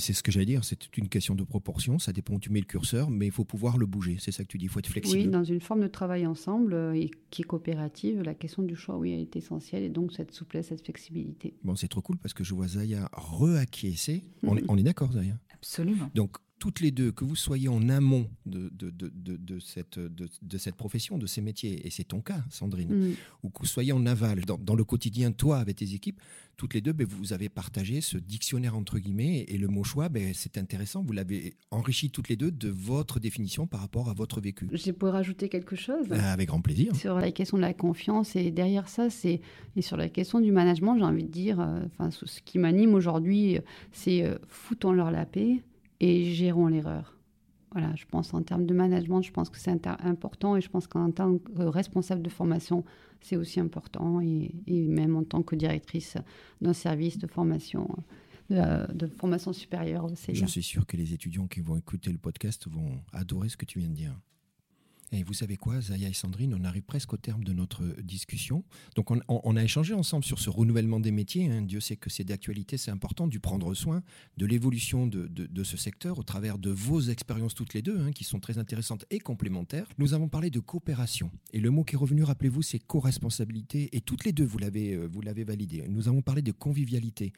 C'est 0.00 0.12
ce 0.12 0.22
que 0.22 0.32
j'allais 0.32 0.46
dire, 0.46 0.64
c'est 0.64 0.96
une 0.96 1.08
question 1.08 1.34
de 1.34 1.44
proportion, 1.44 1.98
ça 1.98 2.12
dépend 2.12 2.34
où 2.34 2.40
tu 2.40 2.50
mets 2.50 2.60
le 2.60 2.66
curseur, 2.66 3.10
mais 3.10 3.26
il 3.26 3.32
faut 3.32 3.44
pouvoir 3.44 3.78
le 3.78 3.86
bouger, 3.86 4.16
c'est 4.18 4.32
ça 4.32 4.42
que 4.42 4.48
tu 4.48 4.58
dis, 4.58 4.64
il 4.64 4.68
faut 4.68 4.80
être 4.80 4.88
flexible. 4.88 5.22
Oui, 5.22 5.28
dans 5.28 5.44
une 5.44 5.60
forme 5.60 5.80
de 5.80 5.86
travail 5.88 6.26
ensemble 6.26 6.74
euh, 6.74 6.94
et 6.94 7.10
qui 7.30 7.42
est 7.42 7.44
coopérative, 7.44 8.22
la 8.22 8.34
question 8.34 8.62
du 8.62 8.74
choix, 8.74 8.96
oui, 8.98 9.12
est 9.12 9.36
essentielle, 9.36 9.82
et 9.82 9.88
donc 9.88 10.12
cette 10.12 10.32
souplesse, 10.32 10.68
cette 10.68 10.84
flexibilité. 10.84 11.54
Bon, 11.62 11.76
c'est 11.76 11.88
trop 11.88 12.02
cool 12.02 12.18
parce 12.18 12.34
que 12.34 12.44
je 12.44 12.54
vois 12.54 12.68
Zaya 12.68 13.08
re-acquiescer. 13.12 14.24
On, 14.42 14.56
est, 14.56 14.64
on 14.68 14.76
est 14.76 14.82
d'accord, 14.82 15.12
Zaya? 15.12 15.34
Absolument. 15.52 16.10
Donc, 16.14 16.36
toutes 16.60 16.80
les 16.80 16.90
deux, 16.90 17.10
que 17.10 17.24
vous 17.24 17.36
soyez 17.36 17.68
en 17.68 17.88
amont 17.88 18.28
de, 18.44 18.68
de, 18.68 18.90
de, 18.90 19.10
de 19.36 19.58
cette, 19.58 19.98
de, 19.98 20.58
cette 20.58 20.76
profession, 20.76 21.16
de 21.16 21.26
ces 21.26 21.40
métiers, 21.40 21.86
et 21.86 21.90
c'est 21.90 22.04
ton 22.04 22.20
cas, 22.20 22.44
Sandrine, 22.50 22.94
mm. 22.94 23.14
ou 23.42 23.48
que 23.48 23.60
vous 23.60 23.66
soyez 23.66 23.92
en 23.92 24.04
aval, 24.04 24.42
dans, 24.42 24.58
dans, 24.58 24.74
le 24.74 24.84
quotidien, 24.84 25.32
toi, 25.32 25.58
avec 25.58 25.76
tes 25.76 25.94
équipes, 25.94 26.20
toutes 26.58 26.74
les 26.74 26.82
deux, 26.82 26.92
ben, 26.92 27.06
vous 27.08 27.32
avez 27.32 27.48
partagé 27.48 28.02
ce 28.02 28.18
dictionnaire, 28.18 28.76
entre 28.76 28.98
guillemets, 28.98 29.46
et 29.48 29.56
le 29.56 29.68
mot 29.68 29.84
choix, 29.84 30.10
ben, 30.10 30.32
c'est 30.34 30.58
intéressant, 30.58 31.02
vous 31.02 31.14
l'avez 31.14 31.54
enrichi 31.70 32.10
toutes 32.10 32.28
les 32.28 32.36
deux 32.36 32.50
de 32.50 32.68
votre 32.68 33.20
définition 33.20 33.66
par 33.66 33.80
rapport 33.80 34.10
à 34.10 34.12
votre 34.12 34.42
vécu. 34.42 34.68
Je 34.70 34.90
pourrais 34.90 35.12
rajouter 35.12 35.48
quelque 35.48 35.76
chose 35.76 36.08
ben, 36.08 36.20
Avec 36.20 36.48
grand 36.48 36.60
plaisir. 36.60 36.94
Sur 36.94 37.14
la 37.14 37.32
question 37.32 37.56
de 37.56 37.62
la 37.62 37.72
confiance, 37.72 38.36
et 38.36 38.50
derrière 38.50 38.90
ça, 38.90 39.08
c'est, 39.08 39.40
et 39.76 39.82
sur 39.82 39.96
la 39.96 40.10
question 40.10 40.40
du 40.40 40.52
management, 40.52 40.98
j'ai 40.98 41.04
envie 41.04 41.24
de 41.24 41.32
dire, 41.32 41.58
euh, 41.58 42.10
ce 42.10 42.40
qui 42.42 42.58
m'anime 42.58 42.92
aujourd'hui, 42.92 43.58
c'est 43.92 44.22
euh, 44.26 44.36
foutons-leur 44.46 45.10
la 45.10 45.24
paix 45.24 45.62
et 46.00 46.32
gérons 46.32 46.66
l'erreur. 46.66 47.16
Voilà, 47.72 47.94
je 47.94 48.04
pense 48.04 48.34
en 48.34 48.42
termes 48.42 48.66
de 48.66 48.74
management, 48.74 49.22
je 49.22 49.30
pense 49.30 49.48
que 49.48 49.58
c'est 49.58 49.86
important 49.86 50.56
et 50.56 50.60
je 50.60 50.68
pense 50.68 50.88
qu'en 50.88 51.12
tant 51.12 51.38
que 51.38 51.62
responsable 51.62 52.20
de 52.20 52.28
formation, 52.28 52.84
c'est 53.20 53.36
aussi 53.36 53.60
important 53.60 54.20
et, 54.20 54.52
même 54.66 55.14
en 55.14 55.22
tant 55.22 55.42
que 55.42 55.54
directrice 55.54 56.16
d'un 56.60 56.72
service 56.72 57.18
de 57.18 57.28
formation, 57.28 57.88
de, 58.48 58.92
de 58.92 59.06
formation 59.06 59.52
supérieure. 59.52 60.08
Je 60.08 60.46
suis 60.46 60.62
sûr 60.64 60.84
que 60.84 60.96
les 60.96 61.12
étudiants 61.12 61.46
qui 61.46 61.60
vont 61.60 61.76
écouter 61.76 62.10
le 62.10 62.18
podcast 62.18 62.66
vont 62.68 62.98
adorer 63.12 63.48
ce 63.48 63.56
que 63.56 63.66
tu 63.66 63.78
viens 63.78 63.88
de 63.88 63.94
dire. 63.94 64.18
Et 65.12 65.24
vous 65.24 65.34
savez 65.34 65.56
quoi, 65.56 65.80
Zaya 65.80 66.08
et 66.08 66.12
Sandrine, 66.12 66.54
on 66.54 66.64
arrive 66.64 66.84
presque 66.84 67.12
au 67.12 67.16
terme 67.16 67.42
de 67.42 67.52
notre 67.52 67.82
discussion. 68.00 68.62
Donc 68.94 69.10
on, 69.10 69.56
a 69.56 69.64
échangé 69.64 69.92
ensemble 69.92 70.24
sur 70.24 70.38
ce 70.38 70.50
renouvellement 70.50 71.00
des 71.00 71.10
métiers. 71.10 71.50
Hein. 71.50 71.62
Dieu 71.62 71.80
sait 71.80 71.96
que 71.96 72.08
c'est 72.08 72.22
d'actualité, 72.22 72.76
c'est 72.76 72.92
important, 72.92 73.26
du 73.26 73.40
prendre 73.40 73.74
soin 73.74 74.04
de 74.36 74.46
l'évolution 74.46 75.08
de, 75.08 75.64
ce 75.64 75.76
secteur 75.76 76.18
au 76.18 76.22
travers 76.22 76.58
de 76.58 76.70
vos 76.70 77.00
expériences 77.00 77.54
toutes 77.54 77.74
les 77.74 77.82
deux, 77.82 77.98
hein, 77.98 78.12
qui 78.12 78.22
sont 78.22 78.38
très 78.38 78.58
intéressantes 78.58 79.04
et 79.10 79.18
complémentaires. 79.18 79.86
Nous 79.98 80.14
avons 80.14 80.28
parlé 80.28 80.48
de 80.48 80.60
coopération. 80.60 81.30
Et 81.52 81.60
le 81.60 81.70
mot 81.70 81.82
qui 81.82 81.96
est 81.96 81.98
revenu, 81.98 82.22
rappelez-vous, 82.22 82.62
c'est 82.62 82.78
co-responsabilité. 82.78 83.88
Et 83.96 84.00
toutes 84.00 84.24
les 84.24 84.32
deux, 84.32 84.44
vous 84.44 84.58
l'avez, 84.58 84.94
euh, 84.94 85.08
vous 85.10 85.22
l'avez 85.22 85.42
validé. 85.42 85.84
Nous 85.88 86.08
avons 86.08 86.22
parlé 86.22 86.40
de 86.40 86.52
convivialité. 86.52 87.32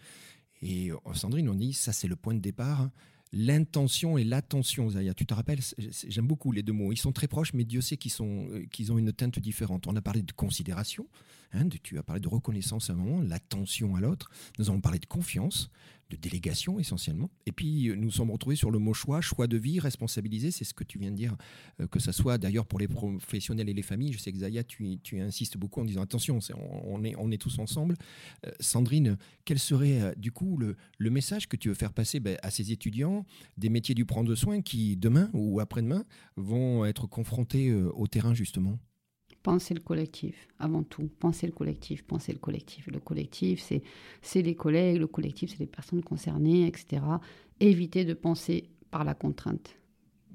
Et 0.60 0.92
euh, 0.92 0.96
Sandrine, 1.14 1.48
on 1.48 1.54
dit, 1.54 1.72
ça 1.72 1.92
c'est 1.92 2.08
le 2.08 2.16
point 2.16 2.34
de 2.34 2.40
départ 2.40 2.90
l'intention 3.32 4.18
et 4.18 4.24
l'attention, 4.24 4.90
Zaya. 4.90 5.14
Tu 5.14 5.26
te 5.26 5.34
rappelles, 5.34 5.60
j'aime 6.08 6.26
beaucoup 6.26 6.52
les 6.52 6.62
deux 6.62 6.72
mots. 6.72 6.92
Ils 6.92 6.98
sont 6.98 7.12
très 7.12 7.28
proches, 7.28 7.52
mais 7.54 7.64
Dieu 7.64 7.80
sait 7.80 7.96
qu'ils 7.96 8.12
euh, 8.20 8.64
qu'ils 8.70 8.92
ont 8.92 8.98
une 8.98 9.12
teinte 9.12 9.38
différente. 9.38 9.86
On 9.86 9.96
a 9.96 10.02
parlé 10.02 10.22
de 10.22 10.32
considération, 10.32 11.06
hein, 11.52 11.68
tu 11.82 11.98
as 11.98 12.02
parlé 12.02 12.20
de 12.20 12.28
reconnaissance 12.28 12.90
à 12.90 12.92
un 12.92 12.96
moment, 12.96 13.20
l'attention 13.20 13.96
à 13.96 14.00
l'autre. 14.00 14.30
Nous 14.58 14.68
avons 14.70 14.80
parlé 14.80 14.98
de 14.98 15.06
confiance, 15.06 15.70
de 16.12 16.16
délégation 16.16 16.78
essentiellement. 16.78 17.30
Et 17.46 17.52
puis 17.52 17.88
euh, 17.88 17.96
nous 17.96 18.10
sommes 18.10 18.30
retrouvés 18.30 18.56
sur 18.56 18.70
le 18.70 18.78
mot 18.78 18.94
choix, 18.94 19.20
choix 19.20 19.46
de 19.46 19.56
vie, 19.56 19.80
responsabiliser, 19.80 20.50
c'est 20.50 20.64
ce 20.64 20.74
que 20.74 20.84
tu 20.84 20.98
viens 20.98 21.10
de 21.10 21.16
dire, 21.16 21.36
euh, 21.80 21.86
que 21.86 21.98
ce 21.98 22.12
soit 22.12 22.38
d'ailleurs 22.38 22.66
pour 22.66 22.78
les 22.78 22.88
professionnels 22.88 23.68
et 23.68 23.74
les 23.74 23.82
familles. 23.82 24.12
Je 24.12 24.18
sais 24.18 24.32
que 24.32 24.38
Zaya, 24.38 24.62
tu, 24.62 25.00
insistes 25.20 25.56
beaucoup 25.56 25.80
en 25.80 25.84
disant 25.84 26.02
attention, 26.02 26.38
on, 26.84 27.02
est, 27.02 27.38
tous 27.38 27.58
ensemble. 27.58 27.96
Euh, 28.46 28.50
Sandrine, 28.60 29.16
quel 29.44 29.58
serait 29.58 30.14
du 30.16 30.32
coup 30.32 30.56
le, 30.58 30.76
le, 30.98 31.10
message 31.10 31.48
que 31.48 31.56
tu 31.56 31.68
veux 31.68 31.74
faire 31.74 31.92
passer 31.92 32.20
ben, 32.20 32.38
à 32.42 32.50
ces 32.50 32.72
étudiants 32.72 33.24
des 33.56 33.68
métiers 33.68 33.94
du 33.94 34.04
prendre 34.04 34.34
soin 34.34 34.62
qui 34.62 34.96
demain 34.96 35.30
ou 35.32 35.60
après-demain 35.60 36.04
vont 36.36 36.84
être 36.84 37.06
confrontés 37.06 37.72
au 37.72 38.06
terrain 38.06 38.34
justement? 38.34 38.78
Pensez 39.42 39.74
le 39.74 39.80
collectif, 39.80 40.48
avant 40.58 40.82
tout. 40.82 41.10
Pensez 41.18 41.46
le 41.46 41.52
collectif, 41.52 42.04
pensez 42.04 42.32
le 42.32 42.38
collectif. 42.38 42.86
Le 42.86 43.00
collectif, 43.00 43.64
c'est 44.22 44.42
les 44.42 44.54
collègues, 44.54 44.98
le 44.98 45.06
collectif, 45.06 45.50
c'est 45.50 45.58
les 45.58 45.66
personnes 45.66 46.02
concernées, 46.02 46.66
etc. 46.66 47.02
Évitez 47.60 48.04
de 48.04 48.14
penser 48.14 48.70
par 48.90 49.04
la 49.04 49.14
contrainte. 49.14 49.76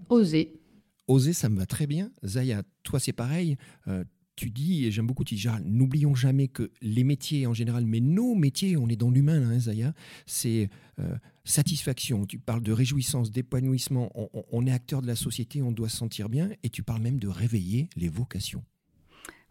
Osez. 0.10 0.60
Oser, 1.08 1.34
ça 1.34 1.48
me 1.48 1.58
va 1.58 1.66
très 1.66 1.88
bien. 1.88 2.12
Zaya, 2.26 2.64
toi, 2.84 3.00
c'est 3.00 3.14
pareil. 3.14 3.56
Euh, 3.88 4.04
tu 4.38 4.52
dis, 4.52 4.86
et 4.86 4.92
j'aime 4.92 5.08
beaucoup, 5.08 5.24
tu 5.24 5.36
dis, 5.36 5.48
n'oublions 5.66 6.14
jamais 6.14 6.48
que 6.48 6.70
les 6.82 7.04
métiers 7.04 7.48
en 7.48 7.54
général, 7.54 7.86
mais 7.86 8.00
nos 8.00 8.36
métiers, 8.36 8.78
on 8.78 8.88
est 8.88 8.96
dans 8.96 9.10
l'humain, 9.10 9.42
hein, 9.50 9.60
Zaya, 9.60 9.94
c'est 10.26 10.70
euh, 11.00 11.18
satisfaction. 11.44 12.26
Tu 12.26 12.38
parles 12.38 12.62
de 12.62 12.72
réjouissance, 12.72 13.32
d'épanouissement. 13.32 14.12
On, 14.52 14.66
est 14.68 14.72
acteur 14.72 15.02
de 15.02 15.08
la 15.08 15.16
société, 15.16 15.62
on 15.62 15.72
doit 15.72 15.90
se 15.90 15.98
sentir 15.98 16.30
bien, 16.30 16.52
et 16.64 16.70
tu 16.70 16.84
parles 16.84 17.02
même 17.02 17.20
de 17.20 17.28
réveiller 17.28 17.90
les 17.96 18.10
vocations. 18.10 18.64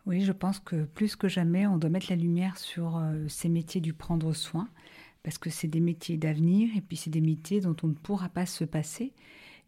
Oui, 0.06 0.20
je 0.20 0.30
pense 0.30 0.60
que 0.60 0.84
plus 0.84 1.16
que 1.16 1.26
jamais, 1.26 1.66
on 1.66 1.78
doit 1.78 1.90
mettre 1.90 2.06
la 2.10 2.16
lumière 2.16 2.56
sur 2.58 2.96
euh, 2.96 3.26
ces 3.26 3.48
métiers 3.48 3.80
du 3.80 3.92
prendre 3.92 4.32
soin, 4.32 4.68
parce 5.24 5.36
que 5.36 5.50
c'est 5.50 5.66
des 5.66 5.80
métiers 5.80 6.16
d'avenir, 6.16 6.70
et 6.76 6.80
puis 6.80 6.96
c'est 6.96 7.10
des 7.10 7.20
métiers 7.20 7.60
dont 7.60 7.74
on 7.82 7.88
ne 7.88 7.94
pourra 7.94 8.28
pas 8.28 8.46
se 8.46 8.62
passer. 8.64 9.12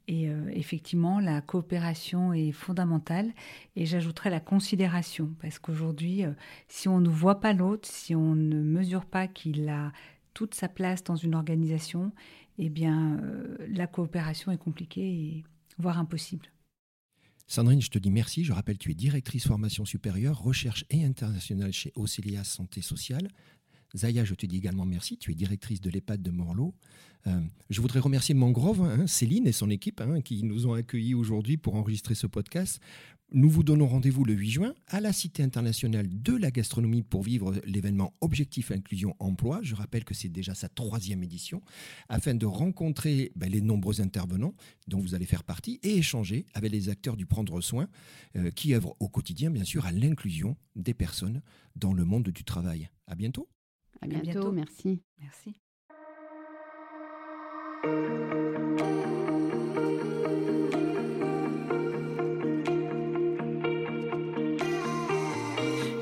Et 0.06 0.30
euh, 0.30 0.48
effectivement, 0.54 1.18
la 1.18 1.40
coopération 1.40 2.32
est 2.32 2.52
fondamentale. 2.52 3.32
Et 3.74 3.84
j'ajouterais 3.84 4.30
la 4.30 4.38
considération, 4.38 5.34
parce 5.40 5.58
qu'aujourd'hui, 5.58 6.24
euh, 6.24 6.32
si 6.68 6.88
on 6.88 7.00
ne 7.00 7.08
voit 7.08 7.40
pas 7.40 7.52
l'autre, 7.52 7.88
si 7.88 8.14
on 8.14 8.36
ne 8.36 8.62
mesure 8.62 9.06
pas 9.06 9.26
qu'il 9.26 9.68
a 9.68 9.92
toute 10.34 10.54
sa 10.54 10.68
place 10.68 11.02
dans 11.02 11.16
une 11.16 11.34
organisation, 11.34 12.12
eh 12.58 12.68
bien, 12.68 13.20
la 13.68 13.86
coopération 13.88 14.52
est 14.52 14.58
compliquée, 14.58 15.44
voire 15.78 15.98
impossible. 15.98 16.48
Sandrine, 17.48 17.80
je 17.80 17.88
te 17.88 17.98
dis 17.98 18.10
merci. 18.10 18.44
Je 18.44 18.52
rappelle, 18.52 18.76
tu 18.76 18.90
es 18.90 18.94
directrice 18.94 19.46
formation 19.46 19.86
supérieure, 19.86 20.38
recherche 20.38 20.84
et 20.90 21.04
internationale 21.04 21.72
chez 21.72 21.92
Océlia 21.96 22.44
Santé 22.44 22.82
Sociale. 22.82 23.28
Zaya, 23.96 24.22
je 24.26 24.34
te 24.34 24.44
dis 24.44 24.58
également 24.58 24.84
merci. 24.84 25.16
Tu 25.16 25.32
es 25.32 25.34
directrice 25.34 25.80
de 25.80 25.88
l'EHPAD 25.88 26.20
de 26.20 26.30
Morlot. 26.30 26.74
Euh, 27.26 27.40
je 27.70 27.80
voudrais 27.80 28.00
remercier 28.00 28.34
Mangrove, 28.34 28.82
hein, 28.82 29.06
Céline 29.06 29.46
et 29.46 29.52
son 29.52 29.70
équipe 29.70 30.02
hein, 30.02 30.20
qui 30.20 30.42
nous 30.44 30.66
ont 30.66 30.74
accueillis 30.74 31.14
aujourd'hui 31.14 31.56
pour 31.56 31.74
enregistrer 31.74 32.14
ce 32.14 32.26
podcast. 32.26 32.80
Nous 33.30 33.50
vous 33.50 33.62
donnons 33.62 33.86
rendez-vous 33.86 34.24
le 34.24 34.32
8 34.32 34.50
juin 34.50 34.74
à 34.86 35.02
la 35.02 35.12
Cité 35.12 35.42
internationale 35.42 36.06
de 36.08 36.34
la 36.34 36.50
gastronomie 36.50 37.02
pour 37.02 37.22
vivre 37.22 37.54
l'événement 37.66 38.14
Objectif 38.22 38.70
Inclusion 38.70 39.14
Emploi. 39.18 39.60
Je 39.62 39.74
rappelle 39.74 40.04
que 40.04 40.14
c'est 40.14 40.30
déjà 40.30 40.54
sa 40.54 40.70
troisième 40.70 41.22
édition, 41.22 41.60
afin 42.08 42.34
de 42.34 42.46
rencontrer 42.46 43.30
ben, 43.36 43.52
les 43.52 43.60
nombreux 43.60 44.00
intervenants 44.00 44.54
dont 44.86 44.98
vous 44.98 45.14
allez 45.14 45.26
faire 45.26 45.44
partie 45.44 45.78
et 45.82 45.98
échanger 45.98 46.46
avec 46.54 46.72
les 46.72 46.88
acteurs 46.88 47.18
du 47.18 47.26
prendre 47.26 47.60
soin 47.60 47.88
euh, 48.36 48.50
qui 48.50 48.74
œuvrent 48.74 48.96
au 48.98 49.08
quotidien, 49.10 49.50
bien 49.50 49.64
sûr, 49.64 49.84
à 49.84 49.92
l'inclusion 49.92 50.56
des 50.74 50.94
personnes 50.94 51.42
dans 51.76 51.92
le 51.92 52.06
monde 52.06 52.30
du 52.30 52.44
travail. 52.44 52.88
À 53.06 53.14
bientôt. 53.14 53.46
À 54.00 54.06
bientôt, 54.06 54.52
merci. 54.52 55.02
Merci. 55.20 55.54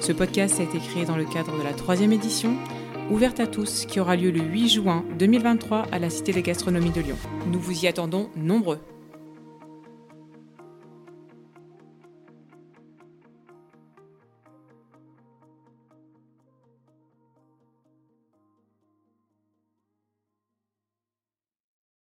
Ce 0.07 0.13
podcast 0.13 0.61
a 0.61 0.63
été 0.63 0.79
créé 0.79 1.05
dans 1.05 1.17
le 1.17 1.25
cadre 1.25 1.59
de 1.59 1.65
la 1.65 1.73
troisième 1.73 2.13
édition, 2.13 2.55
ouverte 3.11 3.41
à 3.41 3.49
tous, 3.49 3.87
qui 3.87 3.99
aura 3.99 4.15
lieu 4.15 4.31
le 4.31 4.39
8 4.39 4.69
juin 4.69 5.05
2023 5.19 5.89
à 5.91 5.99
la 5.99 6.11
Cité 6.11 6.31
des 6.31 6.43
Gastronomies 6.43 6.93
de 6.93 7.01
Lyon. 7.01 7.17
Nous 7.51 7.59
vous 7.59 7.85
y 7.85 7.89
attendons 7.89 8.31
nombreux. 8.37 8.79